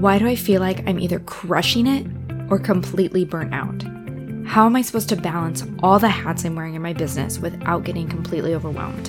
Why 0.00 0.18
do 0.18 0.26
I 0.26 0.34
feel 0.34 0.62
like 0.62 0.88
I'm 0.88 0.98
either 0.98 1.18
crushing 1.18 1.86
it 1.86 2.06
or 2.50 2.58
completely 2.58 3.26
burnt 3.26 3.52
out? 3.52 3.82
How 4.46 4.64
am 4.64 4.74
I 4.74 4.80
supposed 4.80 5.10
to 5.10 5.16
balance 5.16 5.62
all 5.82 5.98
the 5.98 6.08
hats 6.08 6.42
I'm 6.42 6.54
wearing 6.54 6.74
in 6.74 6.80
my 6.80 6.94
business 6.94 7.38
without 7.38 7.84
getting 7.84 8.08
completely 8.08 8.54
overwhelmed? 8.54 9.08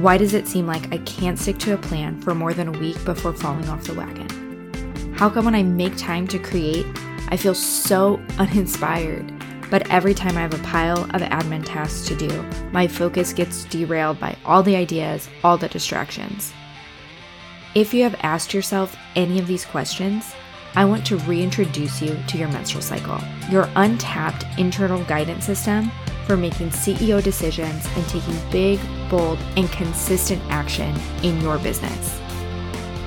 Why 0.00 0.16
does 0.16 0.32
it 0.32 0.48
seem 0.48 0.66
like 0.66 0.90
I 0.90 0.96
can't 1.04 1.38
stick 1.38 1.58
to 1.58 1.74
a 1.74 1.76
plan 1.76 2.18
for 2.22 2.34
more 2.34 2.54
than 2.54 2.68
a 2.68 2.78
week 2.78 3.04
before 3.04 3.34
falling 3.34 3.68
off 3.68 3.84
the 3.84 3.92
wagon? 3.92 5.12
How 5.18 5.28
come 5.28 5.44
when 5.44 5.54
I 5.54 5.62
make 5.62 5.98
time 5.98 6.26
to 6.28 6.38
create, 6.38 6.86
I 7.28 7.36
feel 7.36 7.54
so 7.54 8.18
uninspired? 8.38 9.30
But 9.70 9.90
every 9.90 10.14
time 10.14 10.38
I 10.38 10.40
have 10.40 10.54
a 10.54 10.64
pile 10.64 11.04
of 11.14 11.20
admin 11.20 11.66
tasks 11.66 12.08
to 12.08 12.16
do, 12.16 12.42
my 12.72 12.88
focus 12.88 13.34
gets 13.34 13.64
derailed 13.64 14.18
by 14.18 14.38
all 14.46 14.62
the 14.62 14.76
ideas, 14.76 15.28
all 15.44 15.58
the 15.58 15.68
distractions. 15.68 16.54
If 17.72 17.94
you 17.94 18.02
have 18.02 18.16
asked 18.24 18.52
yourself 18.52 18.96
any 19.14 19.38
of 19.38 19.46
these 19.46 19.64
questions, 19.64 20.34
I 20.74 20.84
want 20.84 21.06
to 21.06 21.18
reintroduce 21.18 22.02
you 22.02 22.18
to 22.26 22.36
your 22.36 22.48
menstrual 22.48 22.82
cycle, 22.82 23.20
your 23.48 23.68
untapped 23.76 24.44
internal 24.58 25.04
guidance 25.04 25.44
system 25.44 25.92
for 26.26 26.36
making 26.36 26.70
CEO 26.70 27.22
decisions 27.22 27.86
and 27.94 28.08
taking 28.08 28.36
big, 28.50 28.80
bold, 29.08 29.38
and 29.56 29.70
consistent 29.70 30.42
action 30.48 30.92
in 31.22 31.40
your 31.40 31.58
business. 31.58 32.20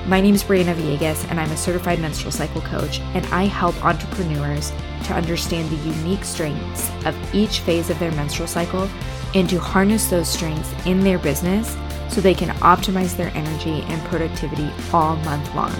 My 0.06 0.22
name 0.22 0.34
is 0.34 0.42
Briana 0.42 0.74
Villegas, 0.74 1.28
and 1.28 1.38
I'm 1.38 1.50
a 1.50 1.56
certified 1.58 2.00
menstrual 2.00 2.32
cycle 2.32 2.62
coach, 2.62 3.00
and 3.12 3.26
I 3.26 3.44
help 3.44 3.84
entrepreneurs 3.84 4.72
to 5.04 5.12
understand 5.12 5.68
the 5.68 5.90
unique 5.90 6.24
strengths 6.24 6.90
of 7.04 7.34
each 7.34 7.60
phase 7.60 7.90
of 7.90 7.98
their 7.98 8.12
menstrual 8.12 8.48
cycle 8.48 8.88
and 9.34 9.46
to 9.50 9.60
harness 9.60 10.06
those 10.08 10.28
strengths 10.28 10.72
in 10.86 11.00
their 11.00 11.18
business 11.18 11.76
so 12.08 12.20
they 12.20 12.34
can 12.34 12.50
optimize 12.58 13.16
their 13.16 13.30
energy 13.34 13.82
and 13.88 14.02
productivity 14.04 14.70
all 14.92 15.16
month 15.16 15.54
long. 15.54 15.74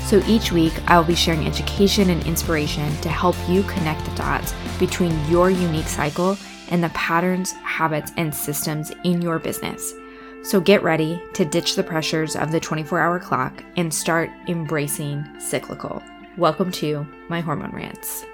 So 0.00 0.22
each 0.26 0.50
week, 0.50 0.72
I 0.88 0.98
will 0.98 1.06
be 1.06 1.14
sharing 1.14 1.46
education 1.46 2.10
and 2.10 2.26
inspiration 2.26 2.96
to 3.02 3.08
help 3.08 3.36
you 3.48 3.62
connect 3.62 4.04
the 4.04 4.16
dots 4.16 4.54
between 4.78 5.24
your 5.30 5.50
unique 5.50 5.86
cycle 5.86 6.36
and 6.70 6.82
the 6.82 6.88
patterns, 6.90 7.52
habits, 7.52 8.12
and 8.16 8.34
systems 8.34 8.90
in 9.04 9.22
your 9.22 9.38
business. 9.38 9.94
So 10.42 10.60
get 10.60 10.82
ready 10.82 11.22
to 11.34 11.44
ditch 11.44 11.76
the 11.76 11.82
pressures 11.82 12.34
of 12.34 12.50
the 12.50 12.58
24 12.58 12.98
hour 12.98 13.20
clock 13.20 13.62
and 13.76 13.92
start 13.92 14.30
embracing 14.48 15.24
cyclical. 15.38 16.02
Welcome 16.38 16.72
to 16.72 17.06
my 17.28 17.40
hormone 17.40 17.72
rants. 17.72 18.24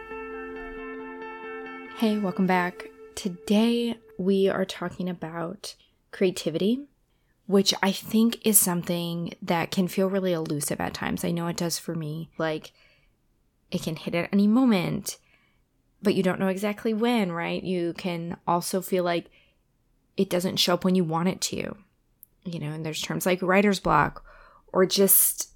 Hey, 1.97 2.19
welcome 2.19 2.47
back. 2.47 2.91
Today 3.17 3.97
we 4.19 4.49
are 4.49 4.65
talking 4.65 5.09
about 5.09 5.75
creativity, 6.17 6.81
which 7.47 7.75
I 7.83 7.93
think 7.93 8.45
is 8.45 8.59
something 8.59 9.35
that 9.43 9.71
can 9.71 9.87
feel 9.87 10.09
really 10.09 10.33
elusive 10.33 10.81
at 10.81 10.95
times. 10.95 11.25
I 11.25 11.31
know 11.31 11.47
it 11.47 11.59
does 11.59 11.79
for 11.79 11.95
me. 11.95 12.31
Like 12.39 12.73
it 13.71 13.83
can 13.83 13.97
hit 13.97 14.15
at 14.15 14.31
any 14.33 14.47
moment, 14.47 15.19
but 16.03 16.15
you 16.15 16.23
don't 16.23 16.41
know 16.41 16.49
exactly 16.49 16.95
when, 16.95 17.33
right? 17.33 17.63
You 17.63 17.93
can 17.93 18.39
also 18.47 18.81
feel 18.81 19.05
like 19.05 19.27
it 20.17 20.31
doesn't 20.31 20.57
show 20.57 20.75
up 20.75 20.85
when 20.85 20.95
you 20.95 21.05
want 21.05 21.29
it 21.29 21.41
to. 21.43 21.77
You 22.45 22.61
know, 22.61 22.71
and 22.71 22.87
there's 22.87 23.03
terms 23.03 23.27
like 23.27 23.43
writer's 23.43 23.81
block 23.81 24.25
or 24.73 24.87
just, 24.87 25.51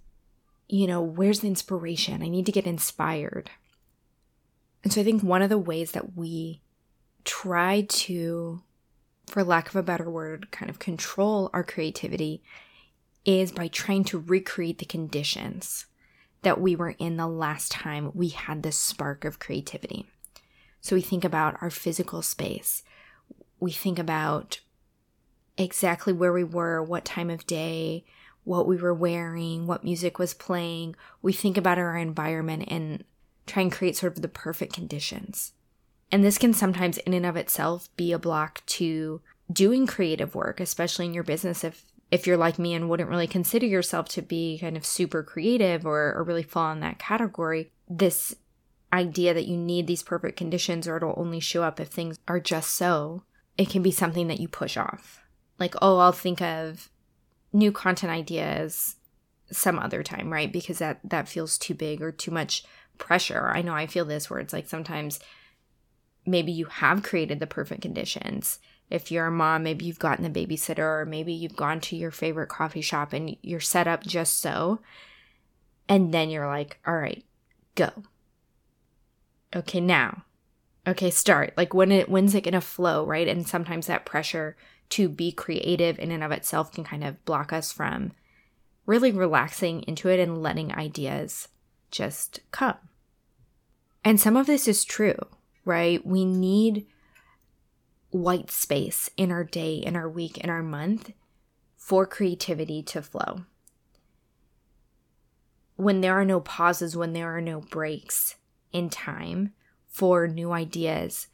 you 0.69 0.87
know, 0.87 1.01
where's 1.01 1.41
the 1.41 1.47
inspiration? 1.47 2.23
I 2.23 2.29
need 2.29 2.47
to 2.47 2.53
get 2.53 2.67
inspired. 2.67 3.51
And 4.83 4.93
so 4.93 5.01
I 5.01 5.05
think 5.05 5.23
one 5.23 5.43
of 5.43 5.49
the 5.49 5.59
ways 5.59 5.93
that 5.93 6.17
we 6.17 6.61
try 7.25 7.83
to 7.83 8.63
for 9.31 9.45
lack 9.45 9.69
of 9.69 9.77
a 9.77 9.83
better 9.83 10.11
word, 10.11 10.51
kind 10.51 10.69
of 10.69 10.79
control 10.79 11.51
our 11.53 11.63
creativity 11.63 12.43
is 13.25 13.53
by 13.53 13.69
trying 13.69 14.05
to 14.05 14.19
recreate 14.19 14.79
the 14.79 14.85
conditions 14.85 15.87
that 16.43 16.61
we 16.61 16.75
were 16.75 16.95
in 16.99 17.17
the 17.17 17.29
last 17.29 17.71
time 17.71 18.11
we 18.15 18.29
had 18.29 18.63
this 18.63 18.77
spark 18.77 19.25
of 19.25 19.39
creativity. 19.39 20.07
So 20.81 20.97
we 20.97 21.03
think 21.03 21.25
about 21.25 21.57
our 21.61 21.71
physical 21.71 22.23
space. 22.23 22.83
We 23.61 23.71
think 23.71 23.99
about 23.99 24.61
exactly 25.59 26.13
where 26.13 26.33
we 26.33 26.45
were, 26.45 26.83
what 26.83 27.05
time 27.05 27.29
of 27.29 27.47
day, 27.47 28.05
what 28.45 28.67
we 28.67 28.79
were 28.79 28.95
wearing, 28.95 29.67
what 29.67 29.85
music 29.85 30.19
was 30.19 30.33
playing. 30.33 30.97
We 31.21 31.35
think 31.35 31.59
about 31.59 31.79
our 31.79 31.97
environment 31.97 32.65
and 32.69 33.05
try 33.47 33.63
and 33.63 33.71
create 33.71 33.97
sort 33.97 34.17
of 34.17 34.23
the 34.23 34.29
perfect 34.29 34.73
conditions. 34.73 35.53
And 36.13 36.25
this 36.25 36.39
can 36.39 36.53
sometimes, 36.53 36.99
in 36.99 37.15
and 37.15 37.27
of 37.27 37.37
itself, 37.37 37.89
be 37.97 38.13
a 38.13 38.19
block 38.19 38.65
to 38.67 39.21
doing 39.53 39.87
creative 39.87 40.35
work, 40.35 40.61
especially 40.61 41.07
in 41.07 41.15
your 41.15 41.25
business. 41.25 41.65
If 41.65 41.85
if 42.11 42.27
you're 42.27 42.37
like 42.37 42.59
me 42.59 42.75
and 42.75 42.89
wouldn't 42.89 43.09
really 43.09 43.29
consider 43.29 43.67
yourself 43.67 44.09
to 44.09 44.23
be 44.23 44.59
kind 44.59 44.77
of 44.77 44.85
super 44.85 45.23
creative 45.23 45.87
or, 45.87 46.13
or 46.15 46.25
really 46.25 46.43
fall 46.43 46.73
in 46.73 46.81
that 46.81 46.99
category, 46.99 47.71
this 47.89 48.35
idea 48.93 49.33
that 49.33 49.47
you 49.47 49.57
need 49.57 49.87
these 49.87 50.03
perfect 50.03 50.37
conditions 50.37 50.89
or 50.89 50.97
it'll 50.97 51.15
only 51.17 51.39
show 51.39 51.63
up 51.63 51.79
if 51.79 51.87
things 51.87 52.19
are 52.27 52.41
just 52.41 52.73
so, 52.73 53.23
it 53.57 53.71
can 53.71 53.81
be 53.83 53.93
something 53.93 54.27
that 54.27 54.41
you 54.41 54.49
push 54.49 54.77
off. 54.77 55.23
Like, 55.61 55.75
oh, 55.81 55.99
I'll 55.99 56.11
think 56.11 56.43
of 56.43 56.91
new 57.53 57.71
content 57.71 58.11
ideas 58.11 58.97
some 59.53 59.79
other 59.79 60.03
time, 60.03 60.33
right? 60.33 60.53
Because 60.53 60.79
that 60.79 61.01
that 61.05 61.29
feels 61.29 61.59
too 61.59 61.75
big 61.75 62.03
or 62.03 62.13
too 62.13 62.31
much 62.31 62.65
pressure. 62.99 63.51
I 63.55 63.63
know 63.63 63.75
I 63.75 63.87
feel 63.87 64.05
this 64.05 64.31
where 64.31 64.41
it's 64.41 64.53
like 64.53 64.69
sometimes 64.69 65.21
maybe 66.27 66.53
you 66.53 66.67
have 66.67 67.03
created 67.03 67.41
the 67.41 67.47
perfect 67.47 67.83
conditions. 67.83 68.59
If 68.89 69.11
you're 69.11 69.27
a 69.27 69.31
mom, 69.31 69.63
maybe 69.63 69.85
you've 69.85 69.99
gotten 69.99 70.25
a 70.25 70.31
babysitter, 70.31 71.01
or 71.01 71.07
maybe 71.07 71.33
you've 71.33 71.57
gone 71.57 71.81
to 71.83 71.97
your 71.97 72.11
favorite 72.11 72.49
coffee 72.49 72.81
shop 72.81 73.13
and 73.13 73.37
you're 73.43 73.61
set 73.61 73.87
up 73.87 74.03
just 74.03 74.41
so. 74.41 74.81
And 75.89 76.13
then 76.13 76.31
you're 76.31 76.47
like, 76.47 76.79
all 76.87 76.97
right, 76.97 77.25
go. 77.75 77.91
Okay, 79.55 79.81
now. 79.81 80.25
Okay, 80.87 81.11
start. 81.11 81.53
Like 81.57 81.75
when 81.75 81.93
it 81.93 82.09
when's 82.09 82.35
it 82.35 82.45
gonna 82.45 82.61
flow, 82.61 83.05
right? 83.05 83.29
And 83.29 83.47
sometimes 83.47 83.87
that 83.87 84.07
pressure 84.07 84.57
to 84.91 85.09
be 85.09 85.31
creative 85.31 85.99
in 85.99 86.11
and 86.11 86.25
of 86.25 86.33
itself 86.33 86.73
can 86.73 86.85
kind 86.85 87.05
of 87.05 87.25
block 87.25 87.53
us 87.53 87.73
from 87.73 88.13
really 88.87 89.13
relaxing 89.13 89.83
into 89.83 90.09
it 90.09 90.19
and 90.19 90.43
letting 90.43 90.75
ideas 90.75 91.49
just 91.91 92.41
come. 92.51 92.77
And 94.05 94.19
some 94.19 94.37
of 94.37 94.47
this 94.47 94.67
is 94.67 94.85
true 94.85 95.19
right? 95.65 96.05
We 96.05 96.25
need 96.25 96.87
white 98.11 98.51
space 98.51 99.09
in 99.17 99.31
our 99.31 99.45
day, 99.45 99.75
in 99.77 99.97
our 99.97 100.09
week, 100.09 100.39
in 100.39 100.51
our 100.51 100.63
month 100.63 101.13
for 101.77 102.07
creativity 102.07 102.83
to 102.83 103.03
flow. 103.03 103.43
When 105.77 106.01
there 106.01 106.15
are 106.21 106.25
no 106.25 106.41
pauses, 106.41 106.97
when 106.97 107.13
there 107.13 107.35
are 107.35 107.41
no 107.41 107.61
breaks 107.61 108.37
in 108.73 108.91
time 108.91 109.53
for 109.87 110.29
new 110.29 110.53
ideas 110.53 111.29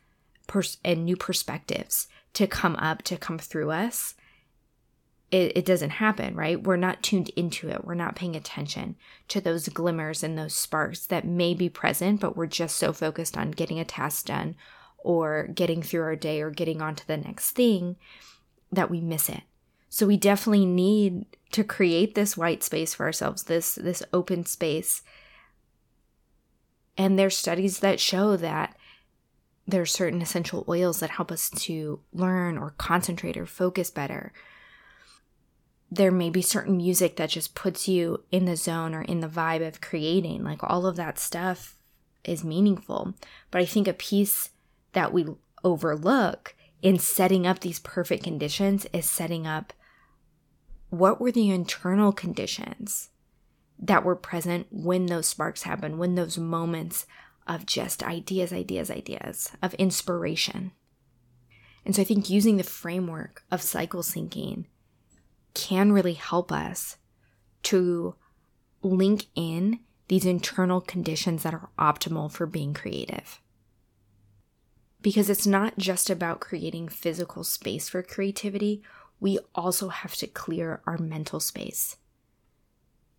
pers- 0.47 0.79
and 0.85 1.05
new 1.05 1.17
perspectives 1.17 2.09
to 2.35 2.47
come 2.47 2.77
up, 2.77 3.03
to 3.03 3.17
come 3.17 3.39
through 3.39 3.71
us, 3.71 4.15
it, 5.31 5.57
it 5.57 5.65
doesn't 5.65 5.91
happen, 5.91 6.37
right? 6.37 6.63
We're 6.63 6.77
not 6.77 7.03
tuned 7.03 7.31
into 7.31 7.69
it. 7.69 7.85
We're 7.85 7.95
not 7.95 8.15
paying 8.15 8.37
attention 8.37 8.97
to 9.29 9.41
those 9.41 9.69
glimmers 9.69 10.23
and 10.23 10.39
those 10.39 10.55
sparks 10.55 11.07
that 11.07 11.25
may 11.25 11.53
be 11.55 11.69
present, 11.69 12.21
but 12.21 12.37
we're 12.37 12.47
just 12.47 12.77
so 12.77 12.93
focused 12.93 13.37
on 13.37 13.51
getting 13.51 13.81
a 13.81 13.85
task 13.85 14.27
done 14.27 14.55
or 14.99 15.49
getting 15.49 15.83
through 15.83 16.03
our 16.03 16.17
day 16.17 16.41
or 16.41 16.51
getting 16.51 16.81
on 16.81 16.95
to 16.95 17.07
the 17.07 17.17
next 17.17 17.53
thing 17.53 17.97
that 18.71 18.91
we 18.91 19.01
miss 19.01 19.29
it. 19.29 19.43
So 19.89 20.07
we 20.07 20.17
definitely 20.17 20.67
need 20.67 21.27
to 21.53 21.65
create 21.65 22.15
this 22.15 22.37
white 22.37 22.63
space 22.63 22.95
for 22.95 23.07
ourselves, 23.07 23.45
this 23.45 23.77
this 23.77 24.03
open 24.13 24.45
space. 24.45 25.03
And 26.99 27.19
there's 27.19 27.37
studies 27.37 27.81
that 27.81 28.01
show 28.01 28.37
that 28.37 28.77
there 29.67 29.83
are 29.83 29.87
certain 29.87 30.23
essential 30.23 30.65
oils 30.69 31.01
that 31.01 31.11
help 31.11 31.33
us 31.33 31.51
to 31.51 32.01
learn 32.13 32.59
or 32.59 32.75
concentrate 32.79 33.37
or 33.37 33.47
focus 33.47 33.91
better 33.91 34.33
there 35.91 36.11
may 36.11 36.31
be 36.31 36.43
certain 36.43 36.77
music 36.77 37.17
that 37.17 37.31
just 37.31 37.55
puts 37.55 37.87
you 37.87 38.25
in 38.31 38.45
the 38.45 38.57
zone 38.57 38.95
or 38.95 39.03
in 39.03 39.21
the 39.21 39.29
vibe 39.29 39.67
of 39.67 39.81
creating. 39.81 40.43
Like 40.43 40.63
all 40.63 40.87
of 40.87 40.97
that 40.97 41.19
stuff 41.19 41.77
is 42.25 42.43
meaningful. 42.43 43.15
But 43.51 43.61
I 43.61 43.65
think 43.67 43.87
a 43.87 43.93
piece 43.93 44.51
that 44.93 45.13
we 45.13 45.27
overlook 45.63 46.55
in 46.83 46.99
setting 46.99 47.47
up 47.47 47.61
these 47.61 47.79
perfect 47.79 48.25
conditions 48.25 48.87
is 48.93 49.09
setting 49.09 49.47
up 49.47 49.73
what 50.91 51.21
were 51.21 51.33
the 51.33 51.51
internal 51.51 52.13
conditions 52.13 53.11
that 53.79 54.05
were 54.05 54.17
present 54.17 54.67
when 54.71 55.07
those 55.07 55.27
sparks 55.27 55.63
happen, 55.63 55.99
when 55.99 56.15
those 56.15 56.39
moments 56.39 57.07
of 57.47 57.67
just 57.67 58.03
ideas, 58.03 58.53
ideas, 58.53 58.91
ideas, 58.91 59.53
of 59.63 59.75
inspiration. 59.75 60.73
And 61.85 61.95
so 61.95 62.03
I 62.03 62.05
think 62.05 62.29
using 62.29 62.57
the 62.57 62.65
framework 62.65 63.45
of 63.51 63.63
cycle 63.63 64.03
syncing 64.03 64.65
can 65.57 65.91
really 65.91 66.13
help 66.13 66.53
us 66.53 66.99
to 67.63 68.15
link 68.83 69.25
in 69.35 69.81
these 70.09 70.27
internal 70.27 70.83
conditions 70.83 71.43
that 71.43 71.55
are 71.55 71.71
optimal 71.79 72.31
for 72.31 72.47
being 72.47 72.75
creative. 72.75 73.41
Because 75.01 75.31
it's 75.31 75.47
not 75.47 75.79
just 75.79 76.11
about 76.11 76.41
creating 76.41 76.89
physical 76.89 77.43
space 77.43 77.89
for 77.89 78.03
creativity, 78.03 78.83
we 79.19 79.39
also 79.55 79.89
have 79.89 80.15
to 80.17 80.27
clear 80.27 80.83
our 80.87 80.99
mental 80.99 81.41
space. 81.41 81.97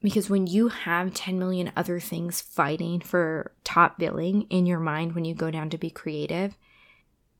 Because 0.01 0.29
when 0.29 0.45
you 0.45 0.67
have 0.67 1.15
10 1.15 1.39
million 1.39 1.71
other 1.75 1.99
things 1.99 2.39
fighting 2.39 3.01
for 3.01 3.51
top 3.63 3.97
billing 3.97 4.43
in 4.43 4.67
your 4.67 4.79
mind 4.79 5.15
when 5.15 5.25
you 5.25 5.33
go 5.33 5.49
down 5.49 5.71
to 5.71 5.77
be 5.77 5.89
creative, 5.89 6.55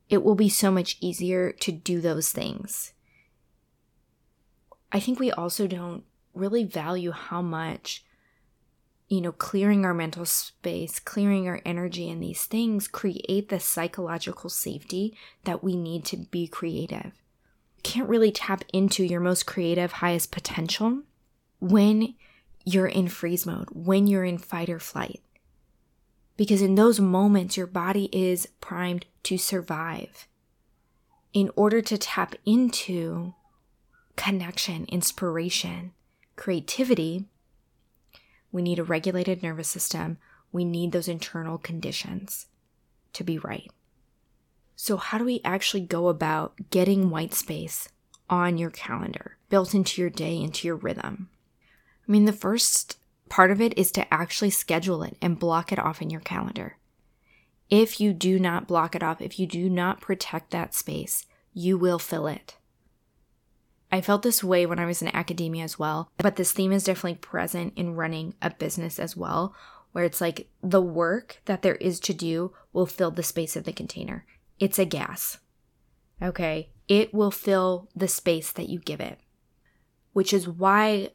it 0.10 0.24
will 0.24 0.36
be 0.36 0.50
so 0.50 0.72
much 0.72 0.98
easier 1.00 1.52
to 1.52 1.72
do 1.72 2.02
those 2.02 2.32
things. 2.32 2.94
I 4.92 5.00
think 5.00 5.20
we 5.20 5.32
also 5.32 5.68
don't 5.68 6.04
really 6.34 6.64
value 6.64 7.12
how 7.12 7.42
much 7.42 8.06
you 9.08 9.22
know, 9.22 9.32
clearing 9.32 9.86
our 9.86 9.94
mental 9.94 10.26
space, 10.26 11.00
clearing 11.00 11.48
our 11.48 11.62
energy, 11.66 12.10
and 12.10 12.22
these 12.22 12.46
things 12.46 12.88
create 12.88 13.50
the 13.50 13.60
psychological 13.60 14.50
safety 14.50 15.16
that 15.46 15.64
we 15.64 15.76
need 15.78 16.04
to 16.06 16.18
be 16.18 16.48
creative. 16.48 17.14
You 17.78 17.84
can't 17.84 18.10
really 18.10 18.32
tap 18.32 18.66
into 18.74 19.04
your 19.04 19.22
most 19.22 19.46
creative, 19.46 19.94
highest 19.94 20.32
potential 20.32 21.04
when 21.60 22.16
you're 22.66 22.88
in 22.88 23.08
freeze 23.08 23.46
mode, 23.46 23.70
when 23.72 24.08
you're 24.08 24.26
in 24.26 24.38
fight 24.38 24.70
or 24.70 24.80
flight. 24.80 25.22
Because 26.36 26.62
in 26.62 26.76
those 26.76 27.00
moments, 27.00 27.56
your 27.56 27.66
body 27.66 28.10
is 28.12 28.48
primed 28.60 29.06
to 29.24 29.38
survive. 29.38 30.28
In 31.34 31.50
order 31.56 31.82
to 31.82 31.98
tap 31.98 32.36
into 32.46 33.34
connection, 34.18 34.86
inspiration, 34.90 35.94
creativity, 36.36 37.26
we 38.52 38.62
need 38.62 38.80
a 38.80 38.84
regulated 38.84 39.42
nervous 39.42 39.70
system. 39.70 40.18
We 40.52 40.66
need 40.66 40.92
those 40.92 41.08
internal 41.08 41.58
conditions 41.58 42.48
to 43.14 43.24
be 43.24 43.38
right. 43.38 43.72
So, 44.76 44.98
how 44.98 45.18
do 45.18 45.26
we 45.26 45.42
actually 45.44 45.82
go 45.82 46.08
about 46.08 46.56
getting 46.70 47.10
white 47.10 47.34
space 47.34 47.90
on 48.30 48.58
your 48.58 48.70
calendar, 48.70 49.38
built 49.50 49.74
into 49.74 50.02
your 50.02 50.10
day, 50.10 50.38
into 50.40 50.68
your 50.68 50.76
rhythm? 50.76 51.30
I 52.08 52.12
mean, 52.12 52.26
the 52.26 52.34
first 52.34 52.98
part 53.30 53.52
of 53.52 53.60
it 53.60 53.78
is 53.78 53.92
to 53.94 54.14
actually 54.14 54.52
schedule 54.52 55.04
it 55.04 55.18
and 55.22 55.40
block 55.40 55.72
it 55.72 55.80
off 55.80 56.02
in 56.02 56.10
your 56.10 56.22
calendar. 56.22 56.78
If 57.70 58.00
you 58.00 58.14
do 58.14 58.40
not 58.40 58.68
block 58.68 58.96
it 58.96 59.04
off, 59.04 59.20
if 59.20 59.40
you 59.40 59.48
do 59.48 59.70
not 59.70 60.00
protect 60.00 60.52
that 60.52 60.74
space, 60.74 61.26
you 61.54 61.78
will 61.78 62.00
fill 62.00 62.28
it. 62.28 62.56
I 63.92 64.02
felt 64.02 64.22
this 64.22 64.44
way 64.44 64.66
when 64.66 64.80
I 64.80 64.86
was 64.86 65.02
in 65.02 65.16
academia 65.16 65.64
as 65.64 65.80
well, 65.80 66.12
but 66.18 66.36
this 66.36 66.52
theme 66.52 66.72
is 66.72 66.84
definitely 66.84 67.16
present 67.16 67.74
in 67.76 67.96
running 67.96 68.34
a 68.42 68.50
business 68.50 69.00
as 69.00 69.16
well, 69.16 69.56
where 69.94 70.04
it's 70.04 70.20
like 70.20 70.50
the 70.62 70.82
work 70.82 71.42
that 71.46 71.62
there 71.62 71.76
is 71.76 72.00
to 72.02 72.14
do 72.14 72.54
will 72.74 72.86
fill 72.86 73.12
the 73.12 73.24
space 73.24 73.56
of 73.56 73.64
the 73.64 73.72
container. 73.72 74.26
It's 74.60 74.78
a 74.78 74.86
gas. 74.86 75.38
Okay. 76.22 76.70
It 76.88 77.14
will 77.14 77.32
fill 77.32 77.90
the 77.96 78.08
space 78.08 78.52
that 78.52 78.70
you 78.70 78.80
give 78.80 79.00
it, 79.00 79.20
which 80.14 80.34
is 80.34 80.48
why, 80.48 81.12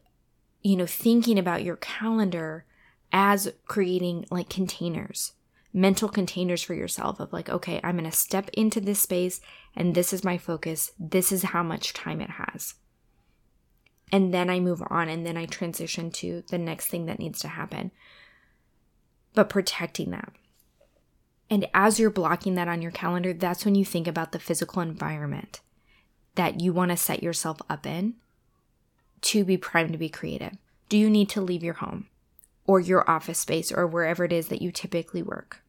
you 0.62 0.76
know, 0.76 0.86
thinking 0.86 1.38
about 1.38 1.64
your 1.64 1.76
calendar 1.76 2.64
as 3.12 3.52
creating 3.66 4.26
like 4.30 4.48
containers, 4.48 5.32
mental 5.72 6.08
containers 6.08 6.62
for 6.62 6.74
yourself 6.74 7.18
of 7.20 7.32
like, 7.32 7.48
okay, 7.48 7.80
I'm 7.82 7.96
going 7.96 8.10
to 8.10 8.16
step 8.16 8.50
into 8.52 8.80
this 8.80 9.00
space 9.00 9.40
and 9.74 9.94
this 9.94 10.12
is 10.12 10.24
my 10.24 10.38
focus. 10.38 10.92
This 10.98 11.32
is 11.32 11.44
how 11.44 11.62
much 11.62 11.92
time 11.92 12.20
it 12.20 12.30
has. 12.30 12.74
And 14.10 14.34
then 14.34 14.50
I 14.50 14.60
move 14.60 14.82
on 14.90 15.08
and 15.08 15.26
then 15.26 15.38
I 15.38 15.46
transition 15.46 16.10
to 16.12 16.42
the 16.50 16.58
next 16.58 16.88
thing 16.88 17.06
that 17.06 17.18
needs 17.18 17.40
to 17.40 17.48
happen. 17.48 17.90
But 19.34 19.48
protecting 19.48 20.10
that. 20.10 20.32
And 21.48 21.66
as 21.72 21.98
you're 21.98 22.10
blocking 22.10 22.54
that 22.54 22.68
on 22.68 22.82
your 22.82 22.90
calendar, 22.90 23.32
that's 23.32 23.64
when 23.64 23.74
you 23.74 23.84
think 23.84 24.06
about 24.06 24.32
the 24.32 24.38
physical 24.38 24.82
environment 24.82 25.60
that 26.34 26.60
you 26.60 26.72
want 26.72 26.90
to 26.90 26.96
set 26.96 27.22
yourself 27.22 27.58
up 27.68 27.86
in 27.86 28.14
to 29.22 29.44
be 29.44 29.56
primed 29.56 29.92
to 29.92 29.98
be 29.98 30.08
creative. 30.08 30.56
Do 30.88 30.98
you 30.98 31.08
need 31.08 31.28
to 31.30 31.40
leave 31.40 31.62
your 31.62 31.74
home 31.74 32.08
or 32.66 32.80
your 32.80 33.08
office 33.10 33.38
space 33.38 33.72
or 33.72 33.86
wherever 33.86 34.24
it 34.24 34.32
is 34.32 34.48
that 34.48 34.62
you 34.62 34.70
typically 34.70 35.22
work? 35.22 35.61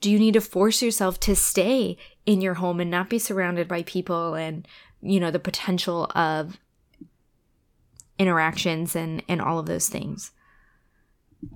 Do 0.00 0.10
you 0.10 0.18
need 0.18 0.34
to 0.34 0.40
force 0.40 0.82
yourself 0.82 1.20
to 1.20 1.36
stay 1.36 1.96
in 2.24 2.40
your 2.40 2.54
home 2.54 2.80
and 2.80 2.90
not 2.90 3.10
be 3.10 3.18
surrounded 3.18 3.68
by 3.68 3.82
people 3.82 4.34
and, 4.34 4.66
you 5.02 5.20
know, 5.20 5.30
the 5.30 5.38
potential 5.38 6.10
of 6.14 6.58
interactions 8.18 8.96
and, 8.96 9.22
and 9.28 9.40
all 9.40 9.58
of 9.58 9.66
those 9.66 9.88
things? 9.88 10.32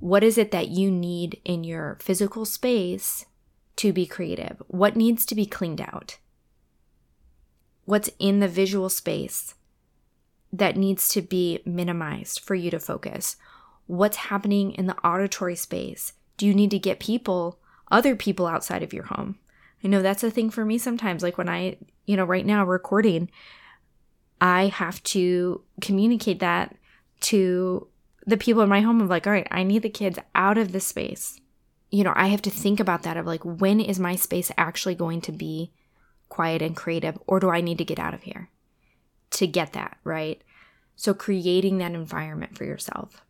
What 0.00 0.24
is 0.24 0.38
it 0.38 0.50
that 0.50 0.68
you 0.68 0.90
need 0.90 1.40
in 1.44 1.64
your 1.64 1.98
physical 2.00 2.44
space 2.44 3.26
to 3.76 3.92
be 3.92 4.06
creative? 4.06 4.62
What 4.68 4.96
needs 4.96 5.26
to 5.26 5.34
be 5.34 5.46
cleaned 5.46 5.80
out? 5.80 6.18
What's 7.84 8.10
in 8.18 8.40
the 8.40 8.48
visual 8.48 8.88
space 8.88 9.54
that 10.52 10.76
needs 10.76 11.08
to 11.08 11.20
be 11.20 11.60
minimized 11.66 12.40
for 12.40 12.54
you 12.54 12.70
to 12.70 12.78
focus? 12.78 13.36
What's 13.86 14.16
happening 14.16 14.72
in 14.72 14.86
the 14.86 14.96
auditory 15.06 15.56
space? 15.56 16.14
Do 16.38 16.46
you 16.46 16.54
need 16.54 16.70
to 16.70 16.78
get 16.78 16.98
people 16.98 17.58
other 17.90 18.16
people 18.16 18.46
outside 18.46 18.82
of 18.82 18.92
your 18.92 19.04
home. 19.04 19.38
I 19.82 19.88
know 19.88 20.02
that's 20.02 20.24
a 20.24 20.30
thing 20.30 20.50
for 20.50 20.64
me 20.64 20.78
sometimes. 20.78 21.22
Like 21.22 21.36
when 21.36 21.48
I, 21.48 21.76
you 22.06 22.16
know, 22.16 22.24
right 22.24 22.46
now 22.46 22.64
recording, 22.64 23.30
I 24.40 24.66
have 24.66 25.02
to 25.04 25.62
communicate 25.80 26.40
that 26.40 26.76
to 27.20 27.88
the 28.26 28.36
people 28.36 28.62
in 28.62 28.68
my 28.68 28.80
home 28.80 29.00
of 29.00 29.10
like, 29.10 29.26
all 29.26 29.32
right, 29.32 29.46
I 29.50 29.62
need 29.62 29.82
the 29.82 29.90
kids 29.90 30.18
out 30.34 30.58
of 30.58 30.72
this 30.72 30.86
space. 30.86 31.40
You 31.90 32.04
know, 32.04 32.14
I 32.16 32.28
have 32.28 32.42
to 32.42 32.50
think 32.50 32.80
about 32.80 33.02
that 33.02 33.16
of 33.16 33.26
like, 33.26 33.44
when 33.44 33.80
is 33.80 34.00
my 34.00 34.16
space 34.16 34.50
actually 34.56 34.94
going 34.94 35.20
to 35.22 35.32
be 35.32 35.70
quiet 36.28 36.62
and 36.62 36.74
creative, 36.74 37.18
or 37.26 37.38
do 37.38 37.50
I 37.50 37.60
need 37.60 37.78
to 37.78 37.84
get 37.84 37.98
out 37.98 38.14
of 38.14 38.22
here 38.22 38.48
to 39.30 39.46
get 39.46 39.72
that, 39.74 39.98
right? 40.02 40.42
So, 40.96 41.12
creating 41.12 41.78
that 41.78 41.92
environment 41.92 42.56
for 42.56 42.64
yourself. 42.64 43.24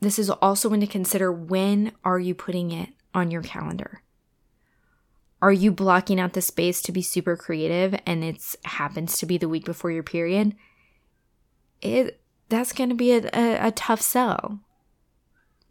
This 0.00 0.18
is 0.18 0.30
also 0.30 0.68
when 0.68 0.80
to 0.80 0.86
consider 0.86 1.32
when 1.32 1.92
are 2.04 2.18
you 2.18 2.34
putting 2.34 2.70
it 2.70 2.90
on 3.14 3.30
your 3.30 3.42
calendar? 3.42 4.02
Are 5.42 5.52
you 5.52 5.72
blocking 5.72 6.20
out 6.20 6.34
the 6.34 6.42
space 6.42 6.82
to 6.82 6.92
be 6.92 7.02
super 7.02 7.36
creative 7.36 7.98
and 8.06 8.22
it 8.22 8.42
happens 8.64 9.18
to 9.18 9.26
be 9.26 9.38
the 9.38 9.48
week 9.48 9.64
before 9.64 9.90
your 9.90 10.02
period? 10.02 10.54
It 11.80 12.20
that's 12.50 12.72
going 12.72 12.90
to 12.90 12.96
be 12.96 13.12
a, 13.12 13.30
a, 13.32 13.68
a 13.68 13.70
tough 13.70 14.00
sell 14.00 14.60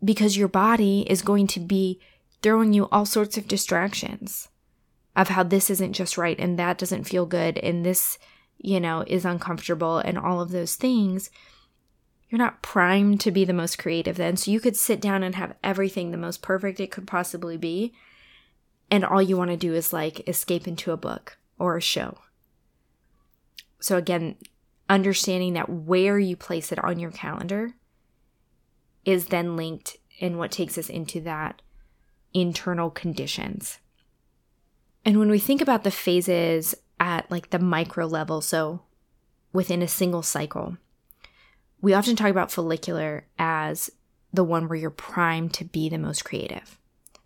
because 0.03 0.37
your 0.37 0.47
body 0.47 1.05
is 1.09 1.21
going 1.21 1.45
to 1.45 1.59
be 1.59 1.99
throwing 2.41 2.73
you 2.73 2.87
all 2.89 3.05
sorts 3.05 3.37
of 3.37 3.47
distractions 3.47 4.47
of 5.15 5.27
how 5.27 5.43
this 5.43 5.69
isn't 5.69 5.93
just 5.93 6.17
right 6.17 6.39
and 6.39 6.57
that 6.57 6.77
doesn't 6.77 7.03
feel 7.03 7.25
good 7.25 7.57
and 7.57 7.85
this, 7.85 8.17
you 8.57 8.79
know, 8.79 9.03
is 9.07 9.25
uncomfortable 9.25 9.99
and 9.99 10.17
all 10.17 10.39
of 10.39 10.51
those 10.51 10.75
things 10.75 11.29
you're 12.29 12.39
not 12.39 12.61
primed 12.61 13.19
to 13.21 13.31
be 13.31 13.43
the 13.43 13.53
most 13.53 13.77
creative 13.77 14.17
then. 14.17 14.37
So 14.37 14.51
you 14.51 14.59
could 14.59 14.75
sit 14.75 15.01
down 15.01 15.23
and 15.23 15.35
have 15.35 15.55
everything 15.63 16.11
the 16.11 16.17
most 16.17 16.41
perfect 16.41 16.79
it 16.79 16.91
could 16.91 17.07
possibly 17.07 17.57
be. 17.57 17.93
And 18.91 19.03
all 19.03 19.21
you 19.21 19.35
want 19.35 19.51
to 19.51 19.57
do 19.57 19.73
is 19.73 19.93
like 19.93 20.27
escape 20.27 20.67
into 20.67 20.91
a 20.91 20.97
book 20.97 21.37
or 21.57 21.75
a 21.75 21.81
show. 21.81 22.19
So 23.79 23.97
again, 23.97 24.35
understanding 24.89 25.53
that 25.53 25.69
where 25.69 26.19
you 26.19 26.35
place 26.35 26.71
it 26.71 26.83
on 26.83 26.99
your 26.99 27.11
calendar 27.11 27.73
is 29.05 29.27
then 29.27 29.55
linked 29.55 29.97
in 30.19 30.37
what 30.37 30.51
takes 30.51 30.77
us 30.77 30.89
into 30.89 31.21
that 31.21 31.61
internal 32.33 32.89
conditions. 32.91 33.79
And 35.05 35.17
when 35.17 35.29
we 35.29 35.39
think 35.39 35.61
about 35.61 35.83
the 35.83 35.91
phases 35.91 36.75
at 36.99 37.29
like 37.31 37.49
the 37.49 37.59
micro 37.59 38.05
level, 38.05 38.41
so 38.41 38.81
within 39.53 39.81
a 39.81 39.87
single 39.87 40.21
cycle, 40.21 40.77
we 41.81 41.93
often 41.93 42.15
talk 42.15 42.29
about 42.29 42.51
follicular 42.51 43.25
as 43.37 43.89
the 44.33 44.43
one 44.43 44.67
where 44.67 44.77
you're 44.77 44.89
primed 44.89 45.53
to 45.53 45.65
be 45.65 45.89
the 45.89 45.97
most 45.97 46.25
creative. 46.25 46.77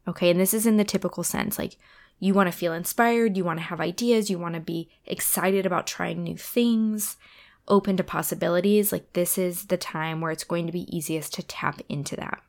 Okay, 0.07 0.29
and 0.29 0.39
this 0.39 0.53
is 0.53 0.65
in 0.65 0.77
the 0.77 0.83
typical 0.83 1.23
sense 1.23 1.57
like 1.57 1.77
you 2.19 2.33
want 2.33 2.47
to 2.47 2.57
feel 2.57 2.73
inspired, 2.73 3.35
you 3.35 3.43
want 3.43 3.59
to 3.59 3.65
have 3.65 3.81
ideas, 3.81 4.29
you 4.29 4.39
want 4.39 4.55
to 4.55 4.61
be 4.61 4.89
excited 5.05 5.65
about 5.65 5.87
trying 5.87 6.23
new 6.23 6.37
things, 6.37 7.17
open 7.67 7.97
to 7.97 8.03
possibilities. 8.03 8.91
Like 8.91 9.11
this 9.13 9.37
is 9.37 9.65
the 9.65 9.77
time 9.77 10.21
where 10.21 10.31
it's 10.31 10.43
going 10.43 10.65
to 10.65 10.71
be 10.71 10.95
easiest 10.95 11.33
to 11.33 11.43
tap 11.43 11.81
into 11.89 12.15
that. 12.15 12.41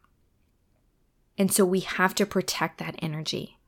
And 1.36 1.52
so 1.52 1.64
we 1.64 1.80
have 1.80 2.14
to 2.16 2.26
protect 2.26 2.78
that 2.78 2.94
energy. 3.00 3.58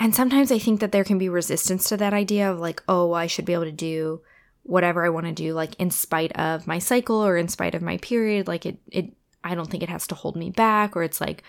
And 0.00 0.14
sometimes 0.14 0.52
I 0.52 0.58
think 0.58 0.80
that 0.80 0.92
there 0.92 1.04
can 1.04 1.18
be 1.18 1.28
resistance 1.28 1.88
to 1.88 1.96
that 1.96 2.14
idea 2.14 2.50
of 2.50 2.60
like, 2.60 2.82
oh, 2.88 3.12
I 3.12 3.26
should 3.26 3.44
be 3.44 3.52
able 3.52 3.64
to 3.64 3.72
do 3.72 4.22
whatever 4.68 5.04
I 5.04 5.08
want 5.08 5.24
to 5.24 5.32
do, 5.32 5.54
like 5.54 5.74
in 5.76 5.90
spite 5.90 6.30
of 6.32 6.66
my 6.66 6.78
cycle 6.78 7.16
or 7.16 7.38
in 7.38 7.48
spite 7.48 7.74
of 7.74 7.80
my 7.80 7.96
period. 7.96 8.46
Like 8.46 8.66
it, 8.66 8.78
it, 8.88 9.14
I 9.42 9.54
don't 9.54 9.70
think 9.70 9.82
it 9.82 9.88
has 9.88 10.06
to 10.08 10.14
hold 10.14 10.36
me 10.36 10.50
back, 10.50 10.94
or 10.94 11.02
it's 11.02 11.22
like 11.22 11.42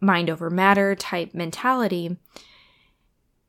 mind 0.00 0.30
over 0.30 0.48
matter 0.48 0.94
type 0.94 1.34
mentality. 1.34 2.16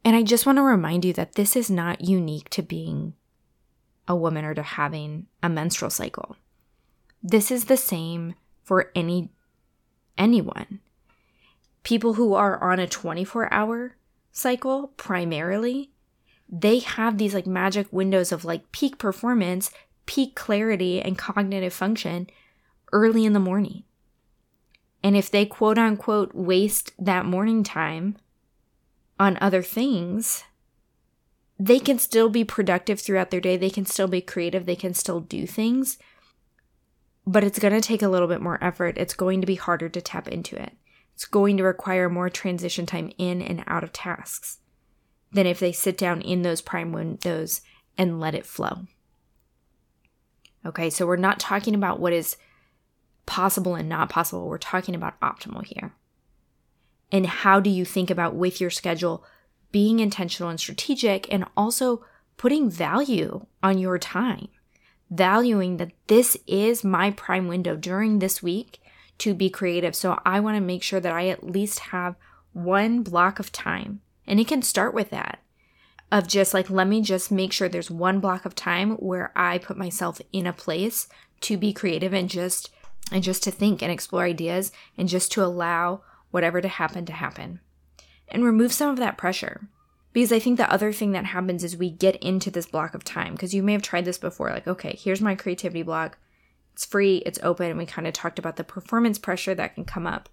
And 0.03 0.15
I 0.17 0.21
just 0.21 0.45
want 0.45 0.57
to 0.57 0.63
remind 0.63 1.05
you 1.05 1.13
that 1.13 1.35
this 1.35 1.55
is 1.55 1.71
not 1.71 2.03
unique 2.03 2.49
to 2.49 2.61
being 2.61 3.13
a 4.05 4.17
woman 4.17 4.43
or 4.43 4.53
to 4.53 4.61
having 4.63 5.27
a 5.41 5.47
menstrual 5.47 5.89
cycle. 5.89 6.35
This 7.23 7.51
is 7.51 7.65
the 7.65 7.77
same 7.77 8.35
for 8.63 8.91
any 8.93 9.29
anyone. 10.17 10.81
People 11.83 12.15
who 12.15 12.33
are 12.33 12.61
on 12.61 12.81
a 12.81 12.87
24-hour 12.87 13.95
cycle 14.33 14.87
primarily 14.97 15.92
they 16.49 16.79
have 16.79 17.17
these 17.17 17.33
like 17.33 17.47
magic 17.47 17.87
windows 17.91 18.31
of 18.31 18.45
like 18.45 18.71
peak 18.71 18.97
performance, 18.97 19.71
peak 20.05 20.35
clarity, 20.35 21.01
and 21.01 21.17
cognitive 21.17 21.73
function 21.73 22.27
early 22.91 23.25
in 23.25 23.33
the 23.33 23.39
morning. 23.39 23.83
And 25.03 25.17
if 25.17 25.29
they 25.29 25.45
quote 25.45 25.77
unquote 25.77 26.33
waste 26.33 26.91
that 26.97 27.25
morning 27.25 27.63
time 27.63 28.17
on 29.19 29.37
other 29.41 29.61
things, 29.61 30.43
they 31.59 31.79
can 31.79 31.99
still 31.99 32.29
be 32.29 32.43
productive 32.43 32.99
throughout 32.99 33.31
their 33.31 33.41
day. 33.41 33.57
They 33.57 33.69
can 33.69 33.85
still 33.85 34.07
be 34.07 34.21
creative. 34.21 34.65
They 34.65 34.75
can 34.75 34.93
still 34.93 35.19
do 35.19 35.45
things. 35.45 35.97
But 37.25 37.43
it's 37.43 37.59
going 37.59 37.73
to 37.73 37.81
take 37.81 38.01
a 38.01 38.09
little 38.09 38.27
bit 38.27 38.41
more 38.41 38.61
effort. 38.63 38.97
It's 38.97 39.13
going 39.13 39.41
to 39.41 39.47
be 39.47 39.55
harder 39.55 39.87
to 39.89 40.01
tap 40.01 40.27
into 40.27 40.61
it. 40.61 40.73
It's 41.13 41.25
going 41.25 41.57
to 41.57 41.63
require 41.63 42.09
more 42.09 42.29
transition 42.29 42.85
time 42.85 43.11
in 43.17 43.41
and 43.41 43.63
out 43.67 43.83
of 43.83 43.93
tasks 43.93 44.59
than 45.33 45.47
if 45.47 45.59
they 45.59 45.71
sit 45.71 45.97
down 45.97 46.21
in 46.21 46.43
those 46.43 46.61
prime 46.61 46.91
windows 46.91 47.61
and 47.97 48.19
let 48.19 48.35
it 48.35 48.45
flow. 48.45 48.85
Okay, 50.65 50.89
so 50.89 51.05
we're 51.05 51.17
not 51.17 51.39
talking 51.39 51.75
about 51.75 51.99
what 51.99 52.13
is 52.13 52.37
possible 53.25 53.75
and 53.75 53.89
not 53.89 54.09
possible. 54.09 54.47
We're 54.47 54.57
talking 54.57 54.95
about 54.95 55.19
optimal 55.19 55.65
here. 55.65 55.93
And 57.11 57.25
how 57.27 57.59
do 57.59 57.69
you 57.69 57.85
think 57.85 58.09
about 58.09 58.35
with 58.35 58.61
your 58.61 58.69
schedule 58.69 59.23
being 59.71 59.99
intentional 59.99 60.49
and 60.49 60.59
strategic 60.59 61.31
and 61.31 61.45
also 61.55 62.05
putting 62.37 62.69
value 62.69 63.45
on 63.61 63.77
your 63.77 63.97
time? 63.99 64.47
Valuing 65.11 65.77
that 65.77 65.91
this 66.07 66.37
is 66.47 66.83
my 66.83 67.11
prime 67.11 67.47
window 67.47 67.75
during 67.75 68.19
this 68.19 68.41
week 68.41 68.79
to 69.19 69.33
be 69.33 69.49
creative. 69.49 69.95
So 69.95 70.19
I 70.25 70.39
want 70.39 70.55
to 70.55 70.61
make 70.61 70.81
sure 70.81 70.99
that 70.99 71.13
I 71.13 71.27
at 71.27 71.43
least 71.43 71.79
have 71.79 72.15
one 72.53 73.03
block 73.03 73.39
of 73.39 73.51
time. 73.51 74.01
And 74.27 74.39
it 74.39 74.47
can 74.47 74.61
start 74.61 74.93
with 74.93 75.09
that 75.09 75.39
of 76.11 76.27
just 76.27 76.53
like, 76.53 76.69
let 76.69 76.87
me 76.87 77.01
just 77.01 77.31
make 77.31 77.51
sure 77.51 77.67
there's 77.67 77.89
one 77.89 78.19
block 78.19 78.45
of 78.45 78.53
time 78.53 78.91
where 78.97 79.31
I 79.35 79.57
put 79.57 79.77
myself 79.77 80.21
in 80.31 80.45
a 80.45 80.53
place 80.53 81.07
to 81.41 81.57
be 81.57 81.73
creative 81.73 82.13
and 82.13 82.29
just 82.29 82.69
and 83.11 83.23
just 83.23 83.43
to 83.43 83.51
think 83.51 83.81
and 83.81 83.91
explore 83.91 84.23
ideas 84.23 84.71
and 84.97 85.09
just 85.09 85.31
to 85.33 85.43
allow 85.43 86.01
whatever 86.31 86.61
to 86.61 86.67
happen 86.67 87.05
to 87.05 87.13
happen 87.13 87.59
and 88.29 88.45
remove 88.45 88.71
some 88.71 88.89
of 88.89 88.97
that 88.97 89.17
pressure. 89.17 89.67
Because 90.13 90.31
I 90.31 90.39
think 90.39 90.57
the 90.57 90.71
other 90.71 90.93
thing 90.93 91.11
that 91.11 91.25
happens 91.25 91.63
is 91.63 91.75
we 91.75 91.89
get 91.89 92.15
into 92.17 92.51
this 92.51 92.67
block 92.67 92.93
of 92.93 93.03
time 93.03 93.33
because 93.33 93.53
you 93.53 93.63
may 93.63 93.73
have 93.73 93.81
tried 93.81 94.05
this 94.05 94.19
before 94.19 94.51
like 94.51 94.67
okay, 94.67 94.97
here's 95.01 95.21
my 95.21 95.35
creativity 95.35 95.81
block. 95.81 96.17
It's 96.73 96.85
free, 96.85 97.17
it's 97.17 97.39
open, 97.43 97.69
and 97.69 97.77
we 97.77 97.85
kind 97.85 98.07
of 98.07 98.13
talked 98.13 98.39
about 98.39 98.55
the 98.55 98.63
performance 98.63 99.19
pressure 99.19 99.55
that 99.55 99.75
can 99.75 99.85
come 99.85 100.07
up. 100.07 100.29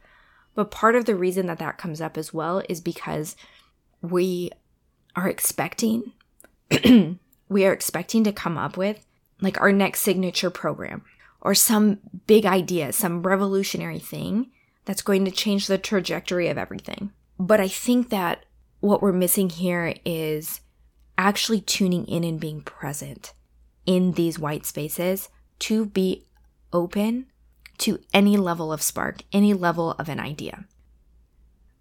But 0.55 0.71
part 0.71 0.95
of 0.95 1.05
the 1.05 1.15
reason 1.15 1.47
that 1.47 1.59
that 1.59 1.79
comes 1.79 2.01
up 2.01 2.17
as 2.17 2.33
well 2.35 2.63
is 2.69 2.81
because 2.81 3.37
we 4.03 4.51
are 5.17 5.29
expecting 5.29 6.13
we 7.49 7.67
are 7.67 7.73
expecting 7.73 8.25
to 8.25 8.33
come 8.33 8.57
up 8.57 8.77
with 8.77 9.05
like 9.41 9.61
our 9.61 9.73
next 9.73 10.01
signature 10.01 10.51
program 10.51 11.03
or 11.41 11.55
some 11.55 11.99
big 12.27 12.47
idea, 12.47 12.93
some 12.93 13.23
revolutionary 13.23 13.99
thing 13.99 14.51
that's 14.85 15.03
going 15.03 15.25
to 15.25 15.31
change 15.31 15.67
the 15.67 15.79
trajectory 15.79 16.49
of 16.49 16.59
everything. 16.59 17.11
But 17.39 17.61
I 17.61 17.69
think 17.69 18.11
that 18.11 18.45
what 18.81 19.03
we're 19.03 19.13
missing 19.13 19.51
here 19.51 19.95
is 20.05 20.61
actually 21.17 21.61
tuning 21.61 22.07
in 22.07 22.25
and 22.25 22.41
being 22.41 22.63
present 22.63 23.33
in 23.87 24.13
these 24.13 24.39
white 24.39 24.67
spaces 24.67 25.29
to 25.61 25.87
be 25.87 26.27
open 26.73 27.27
to 27.79 27.99
any 28.13 28.37
level 28.37 28.73
of 28.73 28.83
spark, 28.83 29.23
any 29.33 29.55
level 29.55 29.93
of 29.93 30.09
an 30.09 30.21
idea. 30.21 30.65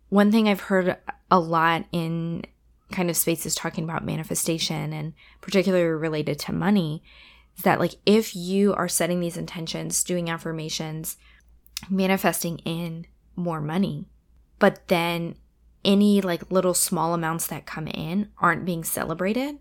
One 0.07 0.31
thing 0.31 0.47
I've 0.47 0.61
heard 0.61 0.97
a 1.31 1.39
lot 1.39 1.85
in 1.91 2.43
kind 2.91 3.09
of 3.09 3.17
spaces 3.17 3.53
talking 3.53 3.83
about 3.83 4.05
manifestation 4.05 4.93
and 4.93 5.13
particularly 5.41 5.85
related 5.85 6.39
to 6.39 6.51
money 6.51 7.03
is 7.55 7.63
that 7.63 7.79
like 7.79 7.95
if 8.05 8.35
you 8.35 8.73
are 8.73 8.87
setting 8.87 9.19
these 9.19 9.37
intentions, 9.37 10.03
doing 10.03 10.29
affirmations, 10.29 11.17
manifesting 11.89 12.57
in 12.59 13.05
more 13.35 13.61
money, 13.61 14.05
but 14.57 14.87
then 14.87 15.35
any 15.85 16.19
like 16.19 16.51
little 16.51 16.73
small 16.73 17.13
amounts 17.13 17.47
that 17.47 17.65
come 17.65 17.87
in 17.87 18.29
aren't 18.39 18.65
being 18.65 18.83
celebrated 18.83 19.57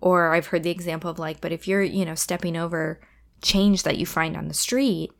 or 0.00 0.34
I've 0.34 0.48
heard 0.48 0.62
the 0.62 0.70
example 0.70 1.10
of 1.10 1.18
like 1.18 1.40
but 1.40 1.52
if 1.52 1.66
you're, 1.66 1.82
you 1.82 2.04
know, 2.04 2.14
stepping 2.14 2.56
over 2.56 3.00
change 3.40 3.82
that 3.84 3.98
you 3.98 4.06
find 4.06 4.36
on 4.36 4.48
the 4.48 4.54
street, 4.54 5.12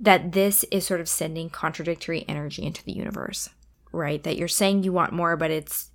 that 0.00 0.32
this 0.32 0.64
is 0.70 0.86
sort 0.86 1.00
of 1.00 1.08
sending 1.08 1.50
contradictory 1.50 2.24
energy 2.28 2.64
into 2.64 2.82
the 2.84 2.92
universe, 2.92 3.48
right? 3.92 4.22
That 4.22 4.36
you're 4.36 4.48
saying 4.48 4.82
you 4.82 4.92
want 4.92 5.12
more, 5.12 5.36
but 5.36 5.50
it's 5.50 5.90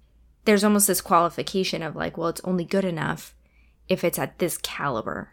there's 0.45 0.63
almost 0.63 0.87
this 0.87 1.01
qualification 1.01 1.83
of 1.83 1.95
like, 1.95 2.17
well, 2.17 2.29
it's 2.29 2.41
only 2.43 2.63
good 2.63 2.85
enough 2.85 3.35
if 3.89 4.03
it's 4.03 4.19
at 4.19 4.39
this 4.39 4.57
caliber. 4.57 5.31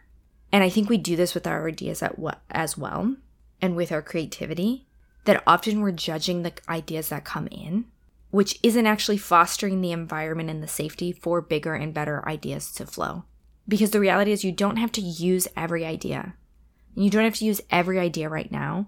And 0.51 0.63
I 0.63 0.69
think 0.69 0.89
we 0.89 0.97
do 0.97 1.15
this 1.15 1.33
with 1.33 1.47
our 1.47 1.67
ideas 1.67 2.03
at 2.03 2.19
what 2.19 2.41
as 2.51 2.77
well 2.77 3.15
and 3.61 3.75
with 3.75 3.91
our 3.91 4.01
creativity 4.01 4.87
that 5.25 5.43
often 5.45 5.81
we're 5.81 5.91
judging 5.91 6.43
the 6.43 6.53
ideas 6.69 7.09
that 7.09 7.25
come 7.25 7.47
in, 7.47 7.85
which 8.29 8.59
isn't 8.63 8.85
actually 8.85 9.17
fostering 9.17 9.81
the 9.81 9.91
environment 9.91 10.49
and 10.49 10.61
the 10.61 10.67
safety 10.67 11.11
for 11.11 11.41
bigger 11.41 11.73
and 11.73 11.93
better 11.93 12.27
ideas 12.27 12.71
to 12.73 12.85
flow. 12.85 13.23
Because 13.67 13.91
the 13.91 13.99
reality 13.99 14.31
is 14.31 14.43
you 14.43 14.51
don't 14.51 14.77
have 14.77 14.91
to 14.93 15.01
use 15.01 15.47
every 15.57 15.83
idea. 15.83 16.35
You 16.95 17.09
don't 17.09 17.23
have 17.23 17.35
to 17.35 17.45
use 17.45 17.61
every 17.71 17.99
idea 17.99 18.29
right 18.29 18.51
now. 18.51 18.87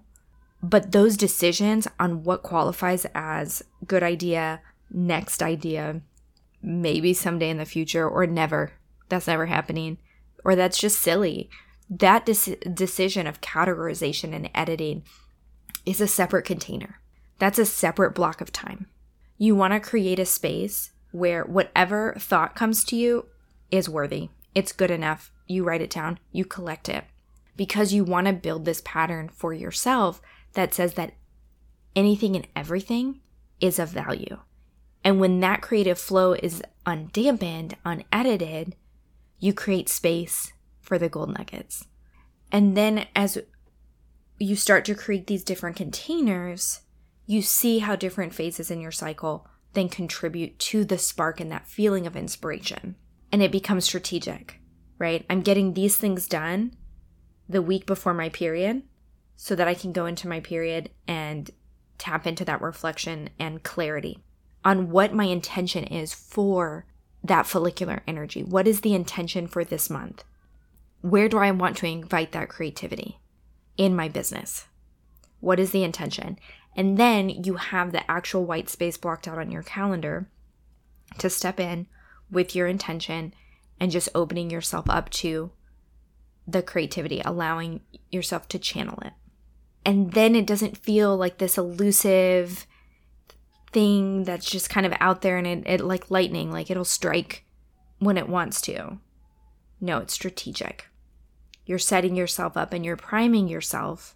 But 0.62 0.92
those 0.92 1.16
decisions 1.16 1.86
on 2.00 2.24
what 2.24 2.42
qualifies 2.42 3.06
as 3.14 3.62
good 3.86 4.02
idea, 4.02 4.60
next 4.90 5.42
idea, 5.42 6.00
maybe 6.62 7.14
someday 7.14 7.50
in 7.50 7.58
the 7.58 7.64
future 7.64 8.08
or 8.08 8.26
never. 8.26 8.72
That's 9.08 9.28
never 9.28 9.46
happening. 9.46 9.98
Or 10.44 10.56
that's 10.56 10.78
just 10.78 11.00
silly. 11.00 11.48
That 11.88 12.26
decision 12.26 13.26
of 13.26 13.40
categorization 13.40 14.34
and 14.34 14.50
editing 14.54 15.04
is 15.86 16.00
a 16.00 16.08
separate 16.08 16.44
container. 16.44 17.00
That's 17.38 17.58
a 17.58 17.64
separate 17.64 18.14
block 18.14 18.40
of 18.40 18.52
time. 18.52 18.88
You 19.38 19.54
want 19.54 19.72
to 19.72 19.80
create 19.80 20.18
a 20.18 20.26
space 20.26 20.90
where 21.12 21.44
whatever 21.44 22.14
thought 22.18 22.56
comes 22.56 22.84
to 22.84 22.96
you 22.96 23.26
is 23.70 23.88
worthy. 23.88 24.30
It's 24.54 24.72
good 24.72 24.90
enough. 24.90 25.30
You 25.46 25.64
write 25.64 25.80
it 25.80 25.90
down, 25.90 26.18
you 26.32 26.44
collect 26.44 26.88
it. 26.88 27.04
Because 27.56 27.92
you 27.92 28.04
want 28.04 28.26
to 28.26 28.32
build 28.32 28.64
this 28.64 28.82
pattern 28.84 29.28
for 29.28 29.54
yourself 29.54 30.20
that 30.58 30.74
says 30.74 30.94
that 30.94 31.12
anything 31.94 32.34
and 32.34 32.48
everything 32.56 33.20
is 33.60 33.78
of 33.78 33.90
value. 33.90 34.38
And 35.04 35.20
when 35.20 35.38
that 35.38 35.62
creative 35.62 36.00
flow 36.00 36.32
is 36.32 36.64
undampened, 36.84 37.76
unedited, 37.84 38.74
you 39.38 39.52
create 39.52 39.88
space 39.88 40.52
for 40.80 40.98
the 40.98 41.08
gold 41.08 41.32
nuggets. 41.32 41.86
And 42.50 42.76
then 42.76 43.06
as 43.14 43.38
you 44.40 44.56
start 44.56 44.84
to 44.86 44.96
create 44.96 45.28
these 45.28 45.44
different 45.44 45.76
containers, 45.76 46.80
you 47.24 47.40
see 47.40 47.78
how 47.78 47.94
different 47.94 48.34
phases 48.34 48.68
in 48.68 48.80
your 48.80 48.90
cycle 48.90 49.46
then 49.74 49.88
contribute 49.88 50.58
to 50.58 50.84
the 50.84 50.98
spark 50.98 51.38
and 51.38 51.52
that 51.52 51.68
feeling 51.68 52.04
of 52.04 52.16
inspiration. 52.16 52.96
And 53.30 53.44
it 53.44 53.52
becomes 53.52 53.84
strategic, 53.84 54.60
right? 54.98 55.24
I'm 55.30 55.42
getting 55.42 55.74
these 55.74 55.96
things 55.96 56.26
done 56.26 56.74
the 57.48 57.62
week 57.62 57.86
before 57.86 58.12
my 58.12 58.28
period 58.28 58.82
so 59.40 59.54
that 59.54 59.68
I 59.68 59.74
can 59.74 59.92
go 59.92 60.04
into 60.04 60.26
my 60.26 60.40
period 60.40 60.90
and 61.06 61.48
tap 61.96 62.26
into 62.26 62.44
that 62.44 62.60
reflection 62.60 63.30
and 63.38 63.62
clarity 63.62 64.18
on 64.64 64.90
what 64.90 65.14
my 65.14 65.24
intention 65.24 65.84
is 65.84 66.12
for 66.12 66.86
that 67.22 67.46
follicular 67.46 68.02
energy. 68.04 68.42
What 68.42 68.66
is 68.66 68.80
the 68.80 68.94
intention 68.94 69.46
for 69.46 69.64
this 69.64 69.88
month? 69.88 70.24
Where 71.02 71.28
do 71.28 71.38
I 71.38 71.52
want 71.52 71.76
to 71.78 71.86
invite 71.86 72.32
that 72.32 72.48
creativity 72.48 73.20
in 73.76 73.94
my 73.94 74.08
business? 74.08 74.66
What 75.38 75.60
is 75.60 75.70
the 75.70 75.84
intention? 75.84 76.36
And 76.76 76.98
then 76.98 77.28
you 77.28 77.54
have 77.54 77.92
the 77.92 78.10
actual 78.10 78.44
white 78.44 78.68
space 78.68 78.96
blocked 78.96 79.28
out 79.28 79.38
on 79.38 79.52
your 79.52 79.62
calendar 79.62 80.28
to 81.18 81.30
step 81.30 81.60
in 81.60 81.86
with 82.28 82.56
your 82.56 82.66
intention 82.66 83.32
and 83.78 83.92
just 83.92 84.08
opening 84.16 84.50
yourself 84.50 84.90
up 84.90 85.10
to 85.10 85.52
the 86.44 86.60
creativity, 86.60 87.22
allowing 87.24 87.82
yourself 88.10 88.48
to 88.48 88.58
channel 88.58 88.98
it. 89.02 89.12
And 89.88 90.12
then 90.12 90.36
it 90.36 90.46
doesn't 90.46 90.76
feel 90.76 91.16
like 91.16 91.38
this 91.38 91.56
elusive, 91.56 92.66
thing 93.72 94.24
that's 94.24 94.50
just 94.50 94.68
kind 94.68 94.84
of 94.84 94.92
out 95.00 95.22
there 95.22 95.38
and 95.38 95.46
it, 95.46 95.62
it 95.66 95.80
like 95.80 96.10
lightning, 96.10 96.50
like 96.50 96.70
it'll 96.70 96.84
strike 96.84 97.44
when 97.98 98.18
it 98.18 98.28
wants 98.28 98.60
to. 98.60 98.98
No, 99.80 99.98
it's 99.98 100.12
strategic. 100.12 100.88
You're 101.64 101.78
setting 101.78 102.16
yourself 102.16 102.54
up 102.54 102.74
and 102.74 102.84
you're 102.84 102.96
priming 102.96 103.48
yourself 103.48 104.14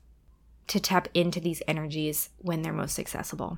to 0.66 0.78
tap 0.78 1.08
into 1.14 1.40
these 1.40 1.62
energies 1.66 2.30
when 2.38 2.60
they're 2.60 2.72
most 2.72 2.98
accessible. 2.98 3.56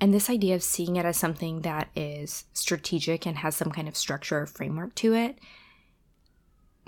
And 0.00 0.12
this 0.12 0.28
idea 0.28 0.56
of 0.56 0.64
seeing 0.64 0.96
it 0.96 1.06
as 1.06 1.16
something 1.16 1.60
that 1.60 1.88
is 1.94 2.44
strategic 2.54 3.24
and 3.24 3.38
has 3.38 3.54
some 3.54 3.70
kind 3.70 3.86
of 3.86 3.96
structure 3.96 4.40
or 4.40 4.46
framework 4.46 4.96
to 4.96 5.14
it 5.14 5.38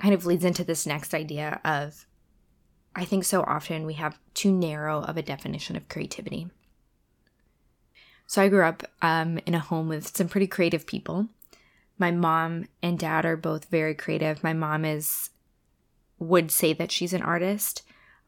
kind 0.00 0.12
of 0.14 0.26
leads 0.26 0.44
into 0.44 0.64
this 0.64 0.86
next 0.86 1.14
idea 1.14 1.60
of 1.64 2.06
I 2.96 3.04
think 3.04 3.24
so 3.24 3.42
often 3.42 3.86
we 3.86 3.94
have 3.94 4.18
too 4.34 4.52
narrow 4.52 5.02
of 5.02 5.16
a 5.16 5.22
definition 5.22 5.76
of 5.76 5.88
creativity. 5.88 6.48
So 8.26 8.40
I 8.42 8.48
grew 8.48 8.64
up 8.64 8.84
um, 9.02 9.38
in 9.46 9.54
a 9.54 9.58
home 9.58 9.88
with 9.88 10.16
some 10.16 10.28
pretty 10.28 10.46
creative 10.46 10.86
people. 10.86 11.28
My 11.98 12.10
mom 12.10 12.66
and 12.82 12.98
dad 12.98 13.24
are 13.24 13.36
both 13.36 13.70
very 13.70 13.94
creative. 13.94 14.42
My 14.42 14.52
mom 14.52 14.84
is 14.84 15.30
would 16.18 16.50
say 16.50 16.72
that 16.72 16.92
she's 16.92 17.12
an 17.12 17.22
artist, 17.22 17.82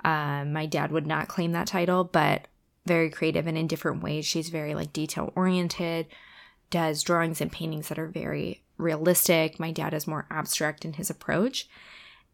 Um, 0.05 0.53
my 0.53 0.67
dad 0.67 0.93
would 0.93 1.07
not 1.07 1.29
claim 1.29 1.53
that 1.53 1.67
title, 1.67 2.05
but 2.05 2.47
very 2.85 3.11
creative 3.11 3.47
and 3.47 3.59
in 3.59 3.67
different 3.67 4.03
ways. 4.03 4.25
She's 4.27 4.49
very 4.51 4.75
like 4.75 4.93
detail 4.93 5.33
oriented, 5.35 6.07
does 6.71 7.03
drawings 7.03 7.41
and 7.41 7.51
paintings 7.51 7.89
that 7.89 7.99
are 7.99 8.07
very 8.07 8.63
realistic. 8.79 9.59
My 9.59 9.73
dad 9.73 9.95
is 9.95 10.07
more 10.07 10.27
abstract 10.31 10.85
in 10.85 10.93
his 10.95 11.11
approach. 11.11 11.69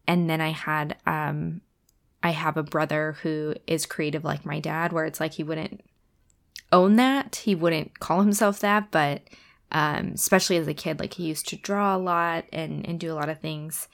And 0.05 0.29
then 0.29 0.41
I 0.41 0.49
had 0.49 0.97
um 1.05 1.61
I 2.23 2.31
have 2.31 2.55
a 2.55 2.63
brother 2.63 3.17
who 3.21 3.53
is 3.67 3.85
creative 3.85 4.23
like 4.23 4.45
my 4.45 4.59
dad, 4.61 4.93
where 4.93 5.05
it's 5.05 5.19
like 5.19 5.33
he 5.33 5.43
wouldn't 5.43 5.81
own 6.71 6.95
that. 6.95 7.35
He 7.35 7.53
wouldn't 7.53 7.99
call 7.99 8.21
himself 8.21 8.61
that, 8.61 8.89
but 8.89 9.21
um, 9.71 10.11
especially 10.13 10.57
as 10.57 10.67
a 10.67 10.73
kid, 10.73 10.99
like 10.99 11.15
he 11.15 11.25
used 11.25 11.47
to 11.49 11.57
draw 11.57 11.95
a 11.95 11.97
lot 11.97 12.45
and, 12.53 12.87
and 12.87 12.99
do 12.99 13.11
a 13.11 13.15
lot 13.15 13.29
of 13.29 13.41
things 13.41 13.89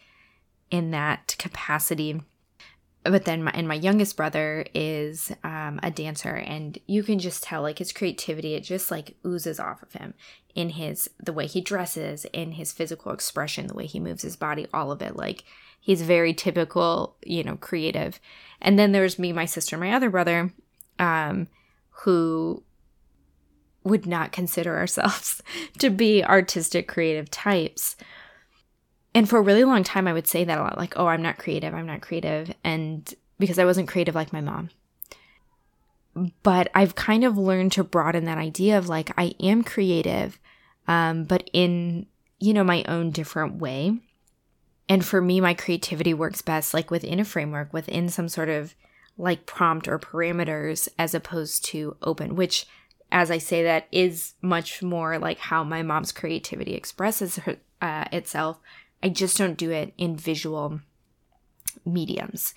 in 0.69 0.91
that 0.91 1.35
capacity. 1.39 2.21
But 3.03 3.25
then, 3.25 3.43
my, 3.43 3.51
and 3.51 3.67
my 3.67 3.75
youngest 3.75 4.17
brother 4.17 4.65
is 4.75 5.31
um, 5.43 5.79
a 5.81 5.89
dancer, 5.89 6.35
and 6.35 6.77
you 6.85 7.01
can 7.01 7.17
just 7.17 7.43
tell 7.43 7.61
like 7.61 7.79
his 7.79 7.93
creativity, 7.93 8.53
it 8.55 8.61
just 8.61 8.91
like 8.91 9.15
oozes 9.25 9.59
off 9.59 9.81
of 9.81 9.93
him 9.93 10.13
in 10.53 10.71
his 10.71 11.09
the 11.17 11.33
way 11.33 11.47
he 11.47 11.61
dresses, 11.61 12.25
in 12.33 12.51
his 12.51 12.73
physical 12.73 13.13
expression, 13.13 13.67
the 13.67 13.73
way 13.73 13.85
he 13.85 13.99
moves 13.99 14.21
his 14.21 14.35
body, 14.35 14.67
all 14.73 14.91
of 14.91 15.01
it. 15.01 15.15
Like 15.15 15.45
he's 15.79 16.01
very 16.01 16.33
typical, 16.33 17.15
you 17.23 17.43
know, 17.43 17.55
creative. 17.57 18.19
And 18.61 18.77
then 18.77 18.91
there's 18.91 19.19
me, 19.19 19.31
my 19.31 19.45
sister, 19.45 19.77
my 19.77 19.91
other 19.93 20.09
brother, 20.09 20.51
um, 20.97 21.47
who 21.89 22.63
would 23.83 24.05
not 24.05 24.31
consider 24.31 24.77
ourselves 24.77 25.41
to 25.79 25.89
be 25.89 26.23
artistic, 26.23 26.87
creative 26.87 27.31
types. 27.31 27.95
And 29.13 29.27
for 29.27 29.39
a 29.39 29.43
really 29.43 29.63
long 29.63 29.83
time, 29.83 30.07
I 30.07 30.13
would 30.13 30.27
say 30.27 30.43
that 30.43 30.57
a 30.57 30.61
lot 30.61 30.77
like, 30.77 30.97
oh, 30.97 31.07
I'm 31.07 31.21
not 31.21 31.37
creative, 31.37 31.73
I'm 31.73 31.87
not 31.87 32.01
creative. 32.01 32.53
And 32.63 33.11
because 33.39 33.57
I 33.57 33.65
wasn't 33.65 33.87
creative 33.87 34.15
like 34.15 34.33
my 34.33 34.41
mom. 34.41 34.69
But 36.43 36.69
I've 36.75 36.95
kind 36.95 37.23
of 37.23 37.37
learned 37.37 37.71
to 37.73 37.83
broaden 37.83 38.25
that 38.25 38.37
idea 38.37 38.77
of 38.77 38.89
like, 38.89 39.11
I 39.17 39.33
am 39.39 39.63
creative, 39.63 40.39
um, 40.87 41.23
but 41.23 41.49
in, 41.53 42.07
you 42.39 42.53
know, 42.53 42.63
my 42.63 42.83
own 42.87 43.11
different 43.11 43.55
way. 43.55 43.99
And 44.89 45.05
for 45.05 45.21
me, 45.21 45.39
my 45.39 45.53
creativity 45.53 46.13
works 46.13 46.41
best 46.41 46.73
like 46.73 46.91
within 46.91 47.19
a 47.19 47.25
framework, 47.25 47.71
within 47.71 48.09
some 48.09 48.27
sort 48.27 48.49
of 48.49 48.75
like 49.17 49.45
prompt 49.45 49.87
or 49.87 49.99
parameters, 49.99 50.89
as 50.97 51.13
opposed 51.13 51.63
to 51.65 51.95
open, 52.01 52.35
which 52.35 52.65
as 53.11 53.31
I 53.31 53.37
say 53.37 53.63
that, 53.63 53.87
is 53.91 54.33
much 54.41 54.83
more 54.83 55.17
like 55.17 55.39
how 55.39 55.63
my 55.63 55.81
mom's 55.81 56.11
creativity 56.11 56.75
expresses 56.75 57.37
her, 57.37 57.57
uh, 57.81 58.05
itself. 58.11 58.59
I 59.01 59.09
just 59.09 59.37
don't 59.37 59.57
do 59.57 59.71
it 59.71 59.93
in 59.97 60.15
visual 60.15 60.81
mediums. 61.85 62.53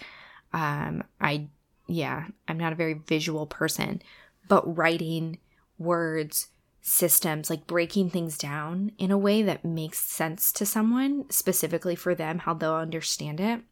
Um, 0.53 1.05
I, 1.21 1.49
yeah, 1.87 2.27
I'm 2.49 2.59
not 2.59 2.73
a 2.73 2.77
very 2.77 2.95
visual 2.95 3.47
person, 3.47 4.03
but 4.49 4.77
writing 4.77 5.39
words, 5.79 6.49
systems, 6.83 7.49
like 7.49 7.67
breaking 7.67 8.11
things 8.11 8.37
down 8.37 8.93
in 8.99 9.11
a 9.11 9.19
way 9.19 9.43
that 9.43 9.65
makes 9.65 9.99
sense 10.01 10.53
to 10.53 10.67
someone, 10.67 11.25
specifically 11.31 11.95
for 11.95 12.15
them, 12.15 12.41
how 12.41 12.53
they'll 12.53 12.75
understand 12.75 13.41
it. 13.41 13.63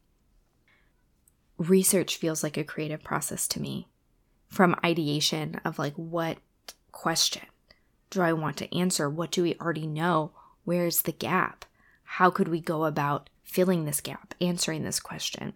Research 1.57 2.15
feels 2.15 2.41
like 2.41 2.57
a 2.57 2.63
creative 2.63 3.03
process 3.03 3.47
to 3.49 3.61
me 3.61 3.87
from 4.47 4.79
ideation 4.83 5.59
of 5.63 5.77
like 5.77 5.93
what 5.95 6.37
question 6.91 7.43
do 8.09 8.21
I 8.21 8.33
want 8.33 8.57
to 8.57 8.77
answer? 8.77 9.09
What 9.09 9.31
do 9.31 9.43
we 9.43 9.55
already 9.55 9.87
know? 9.87 10.31
Where's 10.65 11.03
the 11.03 11.13
gap? 11.13 11.65
How 12.03 12.29
could 12.29 12.49
we 12.49 12.59
go 12.59 12.83
about 12.83 13.29
filling 13.43 13.85
this 13.85 14.01
gap, 14.01 14.35
answering 14.41 14.83
this 14.83 14.99
question? 14.99 15.53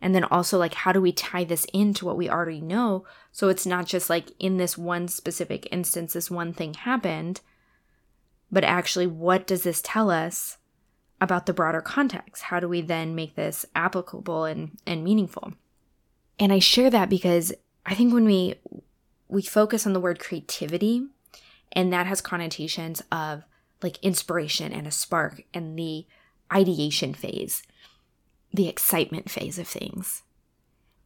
And 0.00 0.14
then 0.14 0.24
also, 0.24 0.58
like, 0.58 0.74
how 0.74 0.92
do 0.92 1.00
we 1.00 1.12
tie 1.12 1.44
this 1.44 1.66
into 1.72 2.04
what 2.04 2.16
we 2.16 2.28
already 2.28 2.60
know? 2.60 3.04
So 3.32 3.48
it's 3.48 3.66
not 3.66 3.86
just 3.86 4.10
like 4.10 4.30
in 4.38 4.58
this 4.58 4.76
one 4.76 5.08
specific 5.08 5.66
instance, 5.72 6.12
this 6.12 6.30
one 6.30 6.52
thing 6.52 6.74
happened, 6.74 7.40
but 8.50 8.64
actually, 8.64 9.06
what 9.06 9.46
does 9.46 9.62
this 9.62 9.80
tell 9.82 10.10
us 10.10 10.58
about 11.20 11.46
the 11.46 11.54
broader 11.54 11.80
context? 11.80 12.44
How 12.44 12.60
do 12.60 12.68
we 12.68 12.82
then 12.82 13.14
make 13.14 13.34
this 13.34 13.64
applicable 13.74 14.44
and, 14.44 14.78
and 14.86 15.02
meaningful? 15.02 15.54
And 16.38 16.52
I 16.52 16.58
share 16.58 16.90
that 16.90 17.08
because 17.08 17.52
I 17.84 17.94
think 17.94 18.12
when 18.12 18.24
we 18.24 18.56
we 19.28 19.42
focus 19.42 19.86
on 19.86 19.92
the 19.92 20.00
word 20.00 20.20
creativity, 20.20 21.06
and 21.72 21.92
that 21.92 22.06
has 22.06 22.20
connotations 22.20 23.02
of 23.10 23.42
like 23.82 23.98
inspiration 24.02 24.72
and 24.72 24.86
a 24.86 24.90
spark 24.90 25.42
and 25.52 25.78
the 25.78 26.06
ideation 26.52 27.12
phase, 27.12 27.62
the 28.56 28.68
excitement 28.68 29.30
phase 29.30 29.58
of 29.58 29.68
things. 29.68 30.22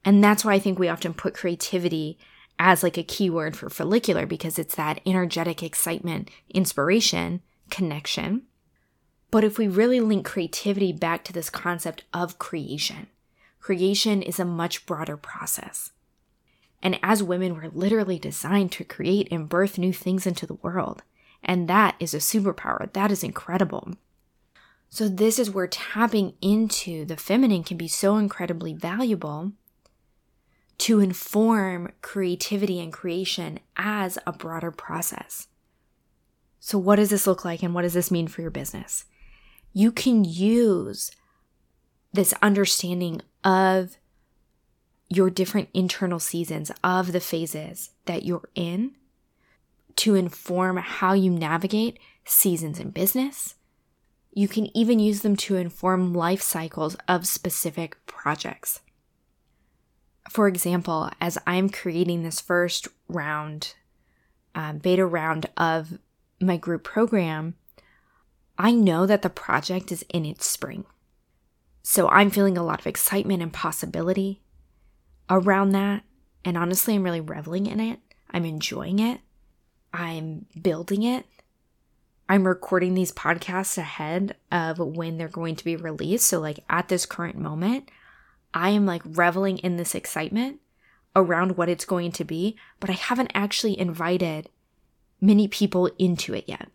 And 0.05 0.25
that's 0.25 0.45
why 0.45 0.55
I 0.55 0.59
think 0.59 0.79
we 0.79 0.89
often 0.89 1.15
put 1.15 1.35
creativity 1.35 2.19
as 2.59 2.83
like 2.83 2.99
a 2.99 3.03
keyword 3.03 3.57
for 3.57 3.71
follicular 3.71 4.27
because 4.27 4.59
it's 4.59 4.75
that 4.75 5.01
energetic 5.07 5.63
excitement, 5.63 6.31
inspiration, 6.51 7.41
connection. 7.71 8.43
But 9.31 9.45
if 9.45 9.59
we 9.59 9.69
really 9.69 10.01
link 10.01 10.27
creativity 10.27 10.93
back 10.93 11.25
to 11.25 11.33
this 11.33 11.51
concept 11.51 12.05
of 12.13 12.39
creation, 12.39 13.07
creation 13.61 14.23
is 14.23 14.39
a 14.39 14.45
much 14.45 14.87
broader 14.87 15.17
process. 15.17 15.93
And 16.83 16.99
as 17.03 17.23
women, 17.23 17.55
we're 17.55 17.71
literally 17.73 18.19
designed 18.19 18.73
to 18.73 18.85
create 18.85 19.29
and 19.31 19.49
birth 19.49 19.79
new 19.79 19.93
things 19.93 20.27
into 20.27 20.47
the 20.47 20.55
world. 20.55 21.03
And 21.43 21.69
that 21.69 21.95
is 22.01 22.15
a 22.15 22.19
superpower. 22.19 22.93
That 22.93 23.11
is 23.11 23.23
incredible. 23.23 23.95
So, 24.93 25.09
this 25.09 25.39
is 25.39 25.51
where 25.51 25.69
tapping 25.69 26.35
into 26.43 27.05
the 27.05 27.17
feminine 27.17 27.63
can 27.63 27.77
be 27.77 27.87
so 27.87 28.17
incredibly 28.17 28.75
valuable 28.75 29.53
to 30.79 30.99
inform 30.99 31.93
creativity 32.03 32.81
and 32.81 32.93
creation 32.93 33.61
as 33.77 34.19
a 34.27 34.33
broader 34.33 34.73
process. 34.73 35.47
So, 36.59 36.77
what 36.77 36.97
does 36.97 37.11
this 37.11 37.27
look 37.27 37.45
like 37.45 37.63
and 37.63 37.73
what 37.73 37.83
does 37.83 37.95
this 37.95 38.11
mean 38.11 38.27
for 38.27 38.43
your 38.43 38.51
business? 38.51 39.05
You 39.73 39.93
can 39.93 40.25
use 40.25 41.13
this 42.13 42.35
understanding 42.43 43.23
of 43.45 43.97
your 45.09 45.31
different 45.31 45.69
internal 45.73 46.19
seasons 46.19 46.73
of 46.83 47.13
the 47.13 47.21
phases 47.21 47.91
that 48.07 48.25
you're 48.25 48.49
in 48.57 48.97
to 49.97 50.15
inform 50.15 50.79
how 50.79 51.13
you 51.13 51.31
navigate 51.31 51.99
seasons 52.25 52.81
in 52.81 52.91
business. 52.91 53.55
You 54.33 54.49
can 54.49 54.75
even 54.77 54.99
use 54.99 55.23
them 55.23 55.37
to 55.37 55.57
inform 55.57 56.15
life 56.15 56.43
cycles 56.43 56.97
of 57.09 57.27
specific 57.27 57.97
projects. 58.07 58.81
For 60.29 60.47
example, 60.47 61.11
as 61.21 61.39
I'm 61.47 61.69
creating 61.69 62.23
this 62.23 62.41
first 62.41 62.87
round, 63.09 63.75
um, 64.55 64.79
beta 64.79 65.05
round 65.05 65.47
of 65.57 65.99
my 66.41 66.57
group 66.57 66.85
program, 66.85 67.55
I 68.57 68.73
know 68.73 69.07
that 69.07 69.23
the 69.23 69.31
project 69.31 69.91
is 69.91 70.05
in 70.11 70.25
its 70.25 70.47
spring. 70.47 70.85
So 71.83 72.09
I'm 72.09 72.31
feeling 72.31 72.57
a 72.57 72.63
lot 72.63 72.79
of 72.79 72.87
excitement 72.87 73.43
and 73.43 73.53
possibility 73.53 74.43
around 75.29 75.71
that. 75.71 76.05
And 76.45 76.57
honestly, 76.57 76.95
I'm 76.95 77.03
really 77.03 77.21
reveling 77.21 77.67
in 77.67 77.81
it. 77.81 77.99
I'm 78.31 78.45
enjoying 78.45 78.99
it. 78.99 79.21
I'm 79.93 80.47
building 80.61 81.03
it. 81.03 81.27
I'm 82.31 82.47
recording 82.47 82.95
these 82.95 83.11
podcasts 83.11 83.77
ahead 83.77 84.37
of 84.53 84.79
when 84.79 85.19
they're 85.19 85.27
going 85.27 85.57
to 85.57 85.65
be 85.65 85.75
released. 85.75 86.29
So, 86.29 86.39
like 86.39 86.61
at 86.71 86.87
this 86.87 87.05
current 87.05 87.37
moment, 87.37 87.91
I 88.55 88.71
am 88.71 88.87
like 88.87 89.03
reveling 89.05 89.59
in 89.59 89.79
this 89.79 89.97
excitement 89.97 90.61
around 91.17 91.57
what 91.57 91.69
it's 91.69 91.85
going 91.85 92.13
to 92.13 92.25
be, 92.25 92.57
but 92.79 92.89
I 92.89 92.93
haven't 92.93 93.33
actually 93.35 93.77
invited 93.77 94.49
many 95.21 95.49
people 95.49 95.91
into 95.99 96.33
it 96.33 96.45
yet. 96.47 96.69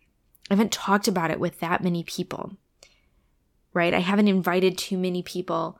I 0.51 0.55
haven't 0.55 0.73
talked 0.73 1.07
about 1.07 1.31
it 1.31 1.39
with 1.39 1.61
that 1.61 1.81
many 1.81 2.03
people, 2.03 2.57
right? 3.73 3.93
I 3.93 3.99
haven't 3.99 4.27
invited 4.27 4.77
too 4.77 4.97
many 4.97 5.23
people 5.23 5.79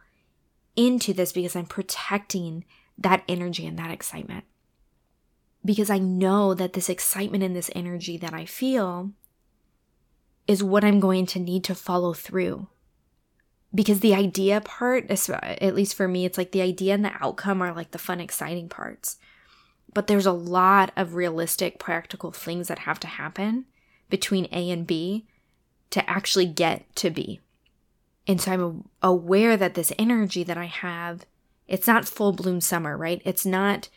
into 0.78 1.12
this 1.12 1.34
because 1.34 1.54
I'm 1.54 1.66
protecting 1.66 2.64
that 2.98 3.24
energy 3.28 3.68
and 3.68 3.78
that 3.78 3.92
excitement. 3.92 4.46
Because 5.66 5.90
I 5.90 5.98
know 5.98 6.54
that 6.54 6.72
this 6.72 6.88
excitement 6.88 7.44
and 7.44 7.54
this 7.54 7.70
energy 7.76 8.16
that 8.16 8.34
I 8.34 8.46
feel 8.46 9.12
is 10.48 10.64
what 10.64 10.84
I'm 10.84 11.00
going 11.00 11.26
to 11.28 11.40
need 11.40 11.64
to 11.66 11.76
follow 11.76 12.14
through. 12.14 12.68
Because 13.74 14.00
the 14.00 14.16
idea 14.16 14.62
part, 14.62 15.10
at 15.30 15.76
least 15.76 15.96
for 15.96 16.08
me, 16.08 16.26
it's 16.26 16.38
like 16.38 16.52
the 16.52 16.62
idea 16.62 16.94
and 16.94 17.04
the 17.04 17.12
outcome 17.20 17.62
are 17.62 17.74
like 17.74 17.92
the 17.92 17.98
fun, 17.98 18.22
exciting 18.22 18.70
parts. 18.70 19.18
But 19.94 20.08
there's 20.08 20.26
a 20.26 20.32
lot 20.32 20.92
of 20.96 21.16
realistic, 21.16 21.80
practical 21.80 22.32
things 22.32 22.68
that 22.68 22.80
have 22.80 23.00
to 23.02 23.08
happen 23.08 23.66
between 24.10 24.48
A 24.52 24.70
and 24.70 24.86
B 24.86 25.26
to 25.90 26.10
actually 26.10 26.46
get 26.46 26.94
to 26.98 27.10
B. 27.10 27.40
And 28.28 28.42
so 28.42 28.52
I'm 28.52 28.90
aware 29.02 29.56
that 29.58 29.74
this 29.74 29.94
energy 30.00 30.44
that 30.44 30.58
I 30.58 30.66
have, 30.66 31.26
it's 31.68 31.88
not 31.88 32.08
full 32.08 32.32
bloom 32.32 32.62
summer, 32.62 32.98
right? 32.98 33.22
It's 33.26 33.46
not, 33.46 33.90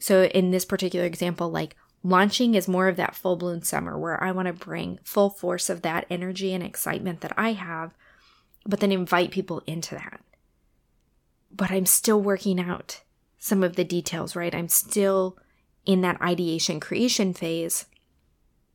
so 0.00 0.24
in 0.24 0.50
this 0.50 0.64
particular 0.64 1.06
example, 1.06 1.50
like 1.50 1.76
launching 2.08 2.54
is 2.54 2.68
more 2.68 2.88
of 2.88 2.96
that 2.96 3.16
full 3.16 3.36
bloom 3.36 3.62
summer 3.62 3.98
where 3.98 4.22
I 4.22 4.30
want 4.30 4.46
to 4.46 4.52
bring 4.52 4.98
full 5.02 5.30
force 5.30 5.68
of 5.68 5.82
that 5.82 6.06
energy 6.08 6.52
and 6.54 6.62
excitement 6.62 7.20
that 7.22 7.32
I 7.36 7.52
have, 7.52 7.94
but 8.64 8.80
then 8.80 8.92
invite 8.92 9.30
people 9.30 9.62
into 9.66 9.94
that. 9.94 10.20
but 11.56 11.70
I'm 11.70 11.86
still 11.86 12.20
working 12.20 12.60
out 12.60 13.02
some 13.38 13.62
of 13.62 13.76
the 13.76 13.84
details, 13.84 14.36
right? 14.36 14.54
I'm 14.54 14.68
still 14.68 15.38
in 15.84 16.00
that 16.02 16.20
ideation 16.20 16.80
creation 16.80 17.32
phase. 17.32 17.86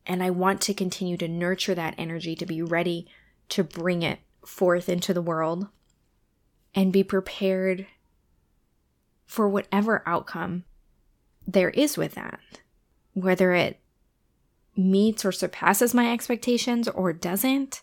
And 0.04 0.22
I 0.22 0.30
want 0.30 0.60
to 0.62 0.74
continue 0.74 1.16
to 1.18 1.28
nurture 1.28 1.74
that 1.74 1.94
energy 1.96 2.34
to 2.36 2.46
be 2.46 2.60
ready 2.60 3.06
to 3.50 3.62
bring 3.62 4.02
it 4.02 4.18
forth 4.44 4.88
into 4.88 5.14
the 5.14 5.22
world 5.22 5.68
and 6.74 6.92
be 6.92 7.04
prepared 7.04 7.86
for 9.26 9.48
whatever 9.48 10.02
outcome 10.06 10.64
there 11.46 11.70
is 11.70 11.96
with 11.96 12.14
that, 12.14 12.40
whether 13.14 13.52
it 13.52 13.78
meets 14.76 15.24
or 15.24 15.32
surpasses 15.32 15.94
my 15.94 16.12
expectations 16.12 16.88
or 16.88 17.12
doesn't. 17.12 17.82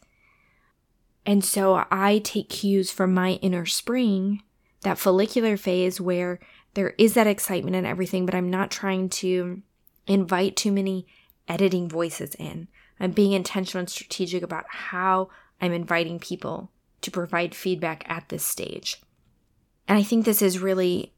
And 1.25 1.45
so 1.45 1.85
I 1.91 2.19
take 2.19 2.49
cues 2.49 2.91
from 2.91 3.13
my 3.13 3.33
inner 3.33 3.65
spring, 3.65 4.41
that 4.81 4.97
follicular 4.97 5.57
phase 5.57 6.01
where 6.01 6.39
there 6.73 6.95
is 6.97 7.13
that 7.13 7.27
excitement 7.27 7.75
and 7.75 7.85
everything, 7.85 8.25
but 8.25 8.35
I'm 8.35 8.49
not 8.49 8.71
trying 8.71 9.09
to 9.09 9.61
invite 10.07 10.55
too 10.55 10.71
many 10.71 11.05
editing 11.47 11.89
voices 11.89 12.35
in. 12.35 12.67
I'm 12.99 13.11
being 13.11 13.33
intentional 13.33 13.81
and 13.81 13.89
strategic 13.89 14.43
about 14.43 14.65
how 14.67 15.29
I'm 15.61 15.71
inviting 15.71 16.19
people 16.19 16.71
to 17.01 17.11
provide 17.11 17.55
feedback 17.55 18.03
at 18.09 18.29
this 18.29 18.43
stage. 18.43 19.01
And 19.87 19.97
I 19.97 20.03
think 20.03 20.25
this 20.25 20.41
is 20.41 20.59
really 20.59 21.13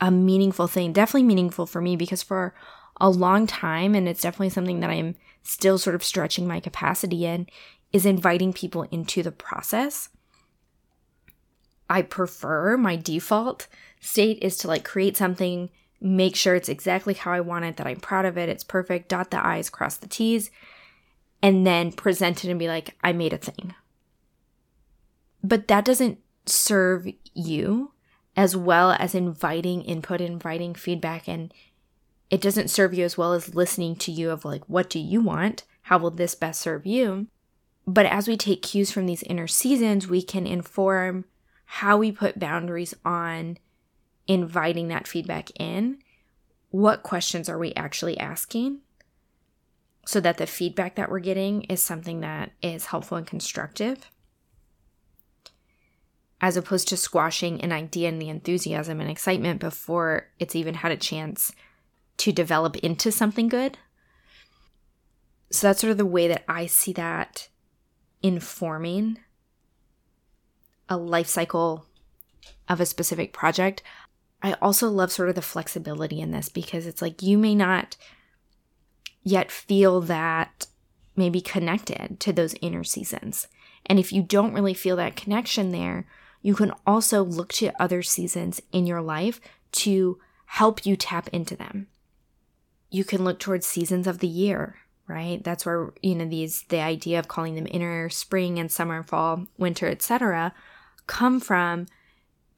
a 0.00 0.10
meaningful 0.10 0.66
thing, 0.66 0.92
definitely 0.92 1.24
meaningful 1.24 1.66
for 1.66 1.80
me 1.80 1.96
because 1.96 2.22
for 2.22 2.54
a 3.00 3.10
long 3.10 3.46
time, 3.46 3.94
and 3.94 4.08
it's 4.08 4.20
definitely 4.20 4.50
something 4.50 4.80
that 4.80 4.90
I'm 4.90 5.16
still 5.42 5.78
sort 5.78 5.96
of 5.96 6.04
stretching 6.04 6.46
my 6.46 6.60
capacity 6.60 7.26
in, 7.26 7.46
is 7.92 8.06
inviting 8.06 8.52
people 8.52 8.82
into 8.90 9.22
the 9.22 9.32
process. 9.32 10.08
I 11.88 12.02
prefer 12.02 12.76
my 12.76 12.96
default 12.96 13.68
state 14.00 14.38
is 14.42 14.56
to 14.58 14.68
like 14.68 14.84
create 14.84 15.16
something, 15.16 15.70
make 16.00 16.36
sure 16.36 16.54
it's 16.54 16.68
exactly 16.68 17.14
how 17.14 17.32
I 17.32 17.40
want 17.40 17.64
it, 17.64 17.76
that 17.76 17.86
I'm 17.86 18.00
proud 18.00 18.24
of 18.24 18.38
it, 18.38 18.48
it's 18.48 18.64
perfect, 18.64 19.08
dot 19.08 19.30
the 19.30 19.44
I's, 19.44 19.70
cross 19.70 19.96
the 19.96 20.06
T's, 20.06 20.50
and 21.42 21.66
then 21.66 21.92
present 21.92 22.44
it 22.44 22.50
and 22.50 22.58
be 22.58 22.68
like, 22.68 22.96
I 23.02 23.12
made 23.12 23.32
a 23.32 23.38
thing. 23.38 23.74
But 25.42 25.68
that 25.68 25.84
doesn't 25.84 26.18
serve 26.46 27.06
you 27.34 27.92
as 28.36 28.56
well 28.56 28.92
as 28.92 29.14
inviting 29.14 29.82
input, 29.82 30.20
inviting 30.20 30.74
feedback, 30.74 31.28
and 31.28 31.52
it 32.34 32.40
doesn't 32.40 32.66
serve 32.66 32.92
you 32.92 33.04
as 33.04 33.16
well 33.16 33.32
as 33.32 33.54
listening 33.54 33.94
to 33.94 34.10
you 34.10 34.30
of 34.30 34.44
like, 34.44 34.64
what 34.68 34.90
do 34.90 34.98
you 34.98 35.20
want? 35.20 35.62
How 35.82 35.98
will 35.98 36.10
this 36.10 36.34
best 36.34 36.60
serve 36.60 36.84
you? 36.84 37.28
But 37.86 38.06
as 38.06 38.26
we 38.26 38.36
take 38.36 38.60
cues 38.60 38.90
from 38.90 39.06
these 39.06 39.22
inner 39.22 39.46
seasons, 39.46 40.08
we 40.08 40.20
can 40.20 40.44
inform 40.44 41.26
how 41.64 41.96
we 41.96 42.10
put 42.10 42.40
boundaries 42.40 42.92
on 43.04 43.58
inviting 44.26 44.88
that 44.88 45.06
feedback 45.06 45.50
in. 45.60 45.98
What 46.70 47.04
questions 47.04 47.48
are 47.48 47.56
we 47.56 47.72
actually 47.74 48.18
asking? 48.18 48.80
So 50.04 50.18
that 50.18 50.36
the 50.38 50.48
feedback 50.48 50.96
that 50.96 51.12
we're 51.12 51.20
getting 51.20 51.62
is 51.62 51.84
something 51.84 52.18
that 52.22 52.50
is 52.60 52.86
helpful 52.86 53.16
and 53.16 53.26
constructive 53.28 54.10
as 56.40 56.56
opposed 56.56 56.88
to 56.88 56.96
squashing 56.96 57.60
an 57.60 57.70
idea 57.70 58.08
and 58.08 58.20
the 58.20 58.28
enthusiasm 58.28 59.00
and 59.00 59.08
excitement 59.08 59.60
before 59.60 60.26
it's 60.40 60.56
even 60.56 60.74
had 60.74 60.90
a 60.90 60.96
chance 60.96 61.52
to 62.18 62.32
develop 62.32 62.76
into 62.76 63.10
something 63.10 63.48
good. 63.48 63.78
So 65.50 65.68
that's 65.68 65.80
sort 65.80 65.92
of 65.92 65.98
the 65.98 66.06
way 66.06 66.28
that 66.28 66.44
I 66.48 66.66
see 66.66 66.92
that 66.94 67.48
informing 68.22 69.18
a 70.88 70.96
life 70.96 71.28
cycle 71.28 71.86
of 72.68 72.80
a 72.80 72.86
specific 72.86 73.32
project. 73.32 73.82
I 74.42 74.54
also 74.54 74.88
love 74.88 75.12
sort 75.12 75.28
of 75.28 75.34
the 75.34 75.42
flexibility 75.42 76.20
in 76.20 76.30
this 76.30 76.48
because 76.48 76.86
it's 76.86 77.00
like 77.00 77.22
you 77.22 77.38
may 77.38 77.54
not 77.54 77.96
yet 79.22 79.50
feel 79.50 80.00
that 80.02 80.66
maybe 81.16 81.40
connected 81.40 82.18
to 82.20 82.32
those 82.32 82.54
inner 82.60 82.84
seasons. 82.84 83.48
And 83.86 83.98
if 83.98 84.12
you 84.12 84.22
don't 84.22 84.52
really 84.52 84.74
feel 84.74 84.96
that 84.96 85.16
connection 85.16 85.72
there, 85.72 86.06
you 86.42 86.54
can 86.54 86.72
also 86.86 87.22
look 87.22 87.52
to 87.54 87.72
other 87.80 88.02
seasons 88.02 88.60
in 88.72 88.86
your 88.86 89.00
life 89.00 89.40
to 89.72 90.18
help 90.46 90.84
you 90.84 90.96
tap 90.96 91.28
into 91.28 91.56
them. 91.56 91.86
You 92.94 93.04
can 93.04 93.24
look 93.24 93.38
towards 93.38 93.66
seasons 93.66 94.06
of 94.06 94.18
the 94.18 94.28
year, 94.28 94.76
right? 95.08 95.42
That's 95.42 95.66
where, 95.66 95.92
you 96.02 96.14
know, 96.14 96.26
these 96.26 96.62
the 96.68 96.80
idea 96.80 97.18
of 97.18 97.28
calling 97.28 97.54
them 97.54 97.66
inner 97.70 98.08
spring 98.08 98.58
and 98.58 98.70
summer, 98.70 98.98
and 98.98 99.06
fall, 99.06 99.46
winter, 99.58 99.88
etc., 99.88 100.54
come 101.06 101.40
from 101.40 101.86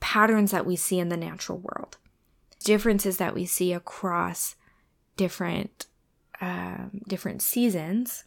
patterns 0.01 0.51
that 0.51 0.67
we 0.67 0.77
see 0.77 0.99
in 0.99 1.09
the 1.09 1.17
natural 1.17 1.59
world. 1.59 1.97
Differences 2.63 3.17
that 3.17 3.35
we 3.35 3.47
see 3.47 3.73
across 3.73 4.57
different 5.17 5.87
um, 6.41 7.01
different 7.09 7.41
seasons 7.41 8.25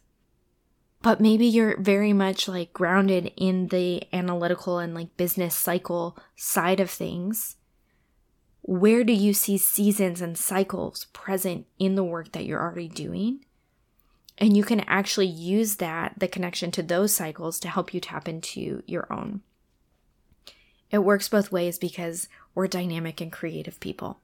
but 1.02 1.20
maybe 1.20 1.46
you're 1.46 1.80
very 1.80 2.12
much 2.12 2.46
like 2.46 2.72
grounded 2.72 3.32
in 3.36 3.68
the 3.68 4.02
analytical 4.12 4.78
and 4.78 4.94
like 4.94 5.16
business 5.16 5.54
cycle 5.54 6.18
side 6.36 6.80
of 6.80 6.90
things. 6.90 7.56
Where 8.62 9.04
do 9.04 9.12
you 9.12 9.32
see 9.32 9.58
seasons 9.58 10.20
and 10.20 10.36
cycles 10.36 11.06
present 11.12 11.66
in 11.78 11.94
the 11.94 12.04
work 12.04 12.32
that 12.32 12.44
you're 12.44 12.60
already 12.60 12.88
doing? 12.88 13.44
And 14.38 14.56
you 14.56 14.64
can 14.64 14.80
actually 14.80 15.26
use 15.26 15.76
that, 15.76 16.14
the 16.18 16.28
connection 16.28 16.70
to 16.72 16.82
those 16.82 17.14
cycles, 17.14 17.58
to 17.60 17.68
help 17.68 17.92
you 17.92 18.00
tap 18.00 18.28
into 18.28 18.82
your 18.86 19.10
own. 19.12 19.42
It 20.90 20.98
works 20.98 21.28
both 21.28 21.52
ways 21.52 21.78
because 21.78 22.28
we're 22.54 22.66
dynamic 22.66 23.20
and 23.20 23.30
creative 23.30 23.78
people 23.80 24.20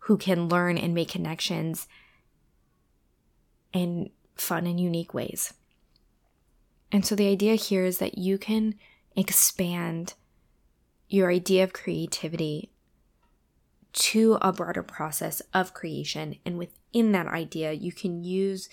who 0.00 0.16
can 0.16 0.48
learn 0.48 0.78
and 0.78 0.94
make 0.94 1.08
connections 1.08 1.88
in 3.72 4.10
fun 4.36 4.66
and 4.66 4.78
unique 4.80 5.12
ways. 5.12 5.54
And 6.92 7.04
so 7.04 7.14
the 7.14 7.28
idea 7.28 7.54
here 7.56 7.84
is 7.84 7.98
that 7.98 8.16
you 8.16 8.38
can 8.38 8.74
expand 9.16 10.14
your 11.08 11.30
idea 11.30 11.64
of 11.64 11.72
creativity 11.72 12.70
to 13.92 14.38
a 14.40 14.52
broader 14.52 14.82
process 14.82 15.40
of 15.52 15.74
creation. 15.74 16.36
And 16.44 16.58
within 16.58 17.12
that 17.12 17.26
idea, 17.26 17.72
you 17.72 17.92
can 17.92 18.24
use 18.24 18.68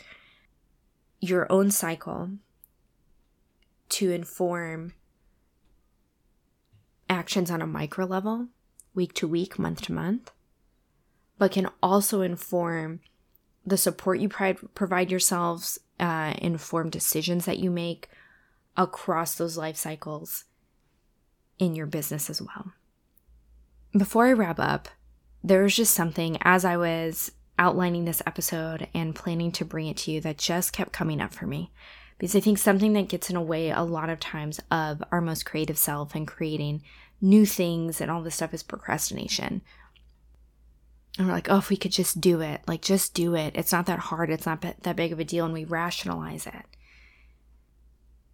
your 1.19 1.51
own 1.51 1.71
cycle 1.71 2.32
to 3.89 4.12
inform 4.12 4.93
actions 7.10 7.49
on 7.51 7.62
a 7.62 7.67
micro 7.67 8.06
level, 8.06 8.47
week 8.93 9.13
to 9.13 9.28
week, 9.28 9.58
month 9.58 9.82
to 9.84 9.93
month, 9.93 10.32
but 11.38 11.51
can 11.51 11.69
also 11.82 12.21
inform 12.21 12.99
the 13.65 13.78
support 13.78 14.19
you 14.19 14.30
provide 14.30 15.10
yourselves 15.10 15.80
uh, 15.99 16.34
inform 16.39 16.89
decisions 16.89 17.45
that 17.45 17.60
you 17.60 17.71
make 17.71 18.10
across 18.78 19.36
those 19.36 19.58
life 19.58 19.78
cycles 19.78 20.45
in 21.58 21.75
your 21.75 21.88
business 21.88 22.30
as 22.30 22.41
well. 22.41 22.73
Before 23.97 24.28
I 24.28 24.34
wrap 24.34 24.60
up, 24.60 24.89
there 25.47 25.63
was 25.63 25.75
just 25.75 25.93
something 25.93 26.38
as 26.41 26.65
I 26.65 26.77
was 26.77 27.31
outlining 27.58 28.05
this 28.05 28.21
episode 28.25 28.88
and 28.93 29.15
planning 29.15 29.51
to 29.53 29.65
bring 29.65 29.88
it 29.88 29.97
to 29.97 30.12
you 30.12 30.21
that 30.21 30.38
just 30.38 30.73
kept 30.73 30.91
coming 30.91 31.21
up 31.21 31.34
for 31.34 31.45
me. 31.47 31.71
Because 32.17 32.36
I 32.36 32.39
think 32.39 32.58
something 32.58 32.93
that 32.93 33.10
gets 33.10 33.29
in 33.29 33.36
a 33.36 33.41
way 33.41 33.69
a 33.69 33.84
lot 33.84 34.10
of 34.10 34.19
times 34.19 34.60
of 34.71 35.03
our 35.12 35.21
most 35.21 35.45
creative 35.45 35.77
self 35.77 36.15
and 36.15 36.27
creating 36.27 36.81
new 37.21 37.45
things 37.45 37.99
and 38.01 38.10
all 38.10 38.21
this 38.21 38.36
stuff 38.36 38.53
is 38.53 38.63
procrastination 38.63 39.62
and 41.17 41.27
we're 41.27 41.34
like, 41.34 41.49
oh, 41.49 41.58
if 41.58 41.69
we 41.69 41.77
could 41.77 41.91
just 41.91 42.19
do 42.19 42.41
it, 42.41 42.62
like 42.67 42.81
just 42.81 43.13
do 43.13 43.36
it. 43.36 43.53
It's 43.55 43.71
not 43.71 43.86
that 43.86 43.99
hard. 43.99 44.29
It's 44.29 44.45
not 44.45 44.62
that 44.62 44.95
big 44.95 45.13
of 45.13 45.19
a 45.19 45.23
deal. 45.23 45.45
And 45.45 45.53
we 45.53 45.63
rationalize 45.63 46.45
it. 46.45 46.65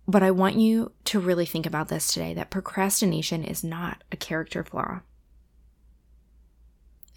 But 0.08 0.24
I 0.24 0.32
want 0.32 0.56
you 0.56 0.92
to 1.06 1.20
really 1.20 1.46
think 1.46 1.66
about 1.66 1.90
this 1.90 2.12
today 2.12 2.34
that 2.34 2.50
procrastination 2.50 3.44
is 3.44 3.64
not 3.64 4.04
a 4.12 4.18
character 4.18 4.64
flaw. 4.64 5.02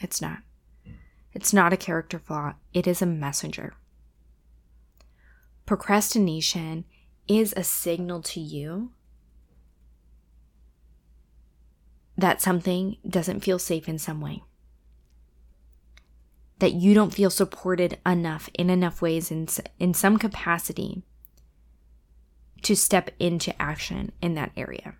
It's 0.05 0.21
not. 0.21 0.40
It's 1.33 1.55
not 1.55 1.73
a 1.73 1.79
character 1.79 2.19
flaw, 2.19 2.55
it 2.75 2.87
is 2.87 3.01
a 3.01 3.07
messenger. 3.07 3.73
Procrastination 5.64 6.85
is 7.27 7.55
a 7.57 7.64
signal 7.64 8.21
to 8.21 8.38
you 8.38 8.93
that 12.19 12.43
something 12.43 12.99
doesn't 13.09 13.40
feel 13.40 13.59
safe 13.59 13.88
in 13.88 13.99
some 13.99 14.21
way 14.21 14.43
that 16.59 16.75
you 16.75 16.95
don't 16.95 17.12
feel 17.14 17.31
supported 17.31 17.99
enough 18.07 18.49
in 18.55 18.71
enough 18.71 19.03
ways 19.03 19.31
in, 19.31 19.49
in 19.79 19.93
some 19.93 20.19
capacity 20.19 21.03
to 22.62 22.77
step 22.77 23.11
into 23.19 23.61
action 23.61 24.12
in 24.23 24.35
that 24.35 24.53
area. 24.57 24.95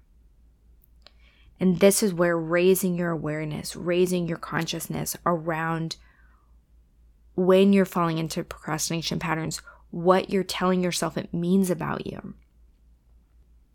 And 1.61 1.81
this 1.81 2.03
is 2.03 2.12
where 2.12 2.37
raising 2.37 2.97
your 2.97 3.11
awareness, 3.11 3.77
raising 3.77 4.27
your 4.27 4.38
consciousness 4.38 5.17
around 5.25 5.97
when 7.37 7.73
you're 7.73 7.85
falling 7.85 8.19
into 8.19 8.45
procrastination 8.45 9.19
patterns, 9.19 9.62
what 9.90 10.31
you're 10.31 10.45
telling 10.45 10.83
yourself 10.83 11.17
it 11.17 11.33
means 11.33 11.71
about 11.71 12.07
you 12.07 12.35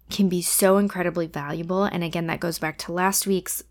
can 0.09 0.27
be 0.27 0.41
so 0.41 0.77
incredibly 0.77 1.27
valuable. 1.27 1.83
And 1.83 2.03
again, 2.03 2.27
that 2.27 2.39
goes 2.39 2.59
back 2.59 2.77
to 2.79 2.91
last 2.91 3.27
week's 3.27 3.63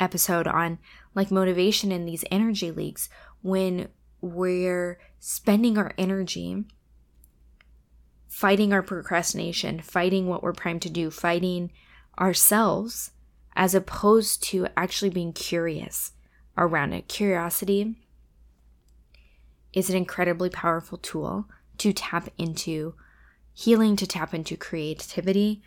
episode 0.00 0.46
on 0.46 0.78
like 1.14 1.30
motivation 1.30 1.92
in 1.92 2.06
these 2.06 2.24
energy 2.30 2.70
leaks 2.70 3.08
when 3.42 3.88
we're 4.20 4.98
spending 5.20 5.76
our 5.76 5.92
energy 5.98 6.64
fighting 8.28 8.72
our 8.72 8.82
procrastination, 8.82 9.80
fighting 9.80 10.26
what 10.26 10.42
we're 10.42 10.52
primed 10.52 10.82
to 10.82 10.90
do, 10.90 11.10
fighting 11.10 11.72
ourselves, 12.20 13.10
as 13.58 13.74
opposed 13.74 14.40
to 14.44 14.68
actually 14.76 15.10
being 15.10 15.32
curious 15.32 16.12
around 16.56 16.92
it. 16.92 17.08
Curiosity 17.08 17.96
is 19.72 19.90
an 19.90 19.96
incredibly 19.96 20.48
powerful 20.48 20.96
tool 20.96 21.48
to 21.78 21.92
tap 21.92 22.28
into 22.38 22.94
healing, 23.52 23.96
to 23.96 24.06
tap 24.06 24.32
into 24.32 24.56
creativity. 24.56 25.60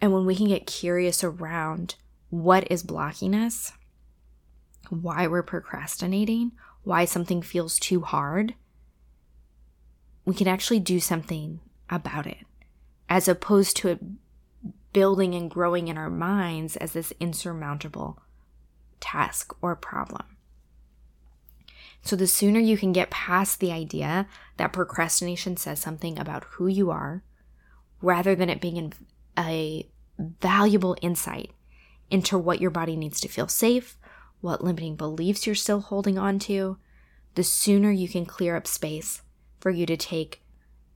And 0.00 0.12
when 0.14 0.24
we 0.24 0.34
can 0.34 0.48
get 0.48 0.66
curious 0.66 1.22
around 1.22 1.96
what 2.30 2.66
is 2.70 2.82
blocking 2.82 3.34
us, 3.34 3.72
why 4.88 5.26
we're 5.26 5.42
procrastinating, 5.42 6.52
why 6.82 7.04
something 7.04 7.42
feels 7.42 7.78
too 7.78 8.00
hard, 8.00 8.54
we 10.24 10.34
can 10.34 10.48
actually 10.48 10.80
do 10.80 10.98
something 10.98 11.60
about 11.90 12.26
it 12.26 12.46
as 13.10 13.28
opposed 13.28 13.76
to 13.76 13.88
it 13.88 14.00
building 14.92 15.34
and 15.34 15.50
growing 15.50 15.88
in 15.88 15.98
our 15.98 16.10
minds 16.10 16.76
as 16.76 16.92
this 16.92 17.12
insurmountable 17.20 18.18
task 19.00 19.54
or 19.60 19.76
problem. 19.76 20.36
So, 22.02 22.16
the 22.16 22.26
sooner 22.26 22.60
you 22.60 22.78
can 22.78 22.92
get 22.92 23.10
past 23.10 23.60
the 23.60 23.72
idea 23.72 24.26
that 24.56 24.72
procrastination 24.72 25.56
says 25.56 25.80
something 25.80 26.18
about 26.18 26.44
who 26.44 26.66
you 26.66 26.90
are, 26.90 27.22
rather 28.00 28.34
than 28.34 28.48
it 28.48 28.60
being 28.60 28.92
a 29.36 29.88
valuable 30.18 30.96
insight 31.02 31.52
into 32.10 32.38
what 32.38 32.60
your 32.60 32.70
body 32.70 32.96
needs 32.96 33.20
to 33.20 33.28
feel 33.28 33.48
safe, 33.48 33.98
what 34.40 34.62
limiting 34.62 34.96
beliefs 34.96 35.46
you're 35.46 35.54
still 35.54 35.80
holding 35.80 36.18
on 36.18 36.38
to, 36.38 36.78
the 37.34 37.44
sooner 37.44 37.90
you 37.90 38.08
can 38.08 38.24
clear 38.24 38.56
up 38.56 38.66
space 38.66 39.22
for 39.60 39.70
you 39.70 39.84
to 39.86 39.96
take 39.96 40.42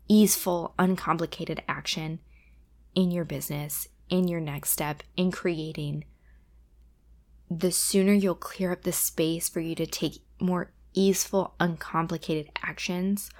easeful, 0.09 0.75
uncomplicated 0.79 1.63
action 1.69 2.21
in 2.95 3.11
your 3.11 3.25
business, 3.25 3.89
in 4.09 4.29
your 4.29 4.41
next 4.41 4.71
step, 4.71 5.03
in 5.17 5.31
creating, 5.31 6.05
the 7.51 7.73
sooner 7.73 8.13
you'll 8.13 8.35
clear 8.35 8.73
up 8.73 8.83
the 8.83 8.93
space 8.93 9.49
for 9.49 9.61
you 9.61 9.75
to 9.75 9.87
take 9.87 10.23
more 10.41 10.73
easeful, 10.95 11.55
uncomplicated 11.61 12.51
actions. 12.63 13.31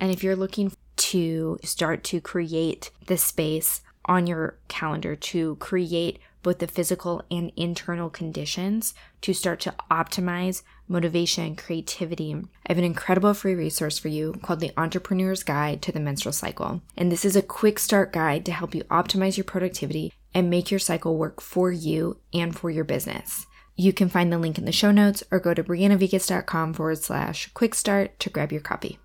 And 0.00 0.10
if 0.10 0.22
you're 0.22 0.36
looking 0.36 0.72
to 0.96 1.58
start 1.62 2.04
to 2.04 2.20
create 2.20 2.90
the 3.06 3.16
space 3.16 3.82
on 4.04 4.26
your 4.26 4.58
calendar 4.68 5.14
to 5.14 5.56
create 5.56 6.18
both 6.42 6.58
the 6.58 6.66
physical 6.66 7.22
and 7.30 7.52
internal 7.56 8.10
conditions 8.10 8.94
to 9.22 9.32
start 9.32 9.60
to 9.60 9.74
optimize 9.90 10.62
motivation 10.88 11.44
and 11.44 11.58
creativity. 11.58 12.34
I 12.34 12.68
have 12.68 12.78
an 12.78 12.84
incredible 12.84 13.34
free 13.34 13.54
resource 13.54 13.98
for 13.98 14.08
you 14.08 14.34
called 14.42 14.60
The 14.60 14.72
Entrepreneur's 14.76 15.42
Guide 15.42 15.82
to 15.82 15.92
the 15.92 16.00
Menstrual 16.00 16.32
Cycle. 16.32 16.82
And 16.96 17.12
this 17.12 17.24
is 17.24 17.36
a 17.36 17.42
quick 17.42 17.78
start 17.78 18.12
guide 18.12 18.44
to 18.46 18.52
help 18.52 18.74
you 18.74 18.84
optimize 18.84 19.36
your 19.36 19.44
productivity 19.44 20.12
and 20.34 20.50
make 20.50 20.70
your 20.70 20.80
cycle 20.80 21.16
work 21.16 21.40
for 21.40 21.70
you 21.72 22.18
and 22.32 22.56
for 22.56 22.70
your 22.70 22.84
business. 22.84 23.46
You 23.76 23.92
can 23.92 24.08
find 24.08 24.32
the 24.32 24.38
link 24.38 24.58
in 24.58 24.64
the 24.64 24.72
show 24.72 24.90
notes 24.90 25.22
or 25.30 25.38
go 25.38 25.54
to 25.54 25.62
brianavillegas.com 25.62 26.74
forward 26.74 26.98
slash 26.98 27.50
quick 27.54 27.74
start 27.74 28.18
to 28.20 28.30
grab 28.30 28.50
your 28.50 28.60
copy. 28.60 28.98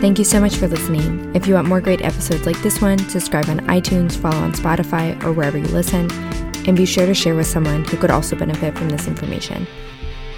Thank 0.00 0.20
you 0.20 0.24
so 0.24 0.40
much 0.40 0.54
for 0.54 0.68
listening. 0.68 1.34
If 1.34 1.48
you 1.48 1.54
want 1.54 1.66
more 1.66 1.80
great 1.80 2.02
episodes 2.02 2.46
like 2.46 2.62
this 2.62 2.80
one, 2.80 3.00
subscribe 3.08 3.48
on 3.48 3.58
iTunes, 3.66 4.16
follow 4.16 4.36
on 4.36 4.52
Spotify, 4.52 5.20
or 5.24 5.32
wherever 5.32 5.58
you 5.58 5.66
listen, 5.66 6.08
and 6.68 6.76
be 6.76 6.86
sure 6.86 7.04
to 7.04 7.14
share 7.14 7.34
with 7.34 7.48
someone 7.48 7.84
who 7.84 7.96
could 7.96 8.12
also 8.12 8.36
benefit 8.36 8.78
from 8.78 8.90
this 8.90 9.08
information. 9.08 9.66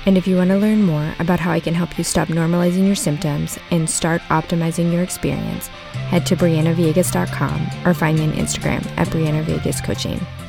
And 0.07 0.16
if 0.16 0.27
you 0.27 0.37
want 0.37 0.49
to 0.49 0.57
learn 0.57 0.83
more 0.83 1.14
about 1.18 1.40
how 1.40 1.51
I 1.51 1.61
can 1.61 1.75
help 1.75 1.99
you 1.99 2.05
stop 2.05 2.29
normalizing 2.29 2.87
your 2.87 2.94
symptoms 2.94 3.59
and 3.70 3.88
start 3.88 4.23
optimizing 4.31 4.94
your 4.94 5.03
experience, 5.03 5.66
head 6.09 6.25
to 6.27 6.37
brianavillegas.com 6.37 7.68
or 7.85 7.92
find 7.92 8.18
me 8.18 8.29
on 8.29 8.33
Instagram 8.33 8.87
at 8.96 9.09
brianavillegascoaching. 9.09 10.20
Coaching. 10.20 10.39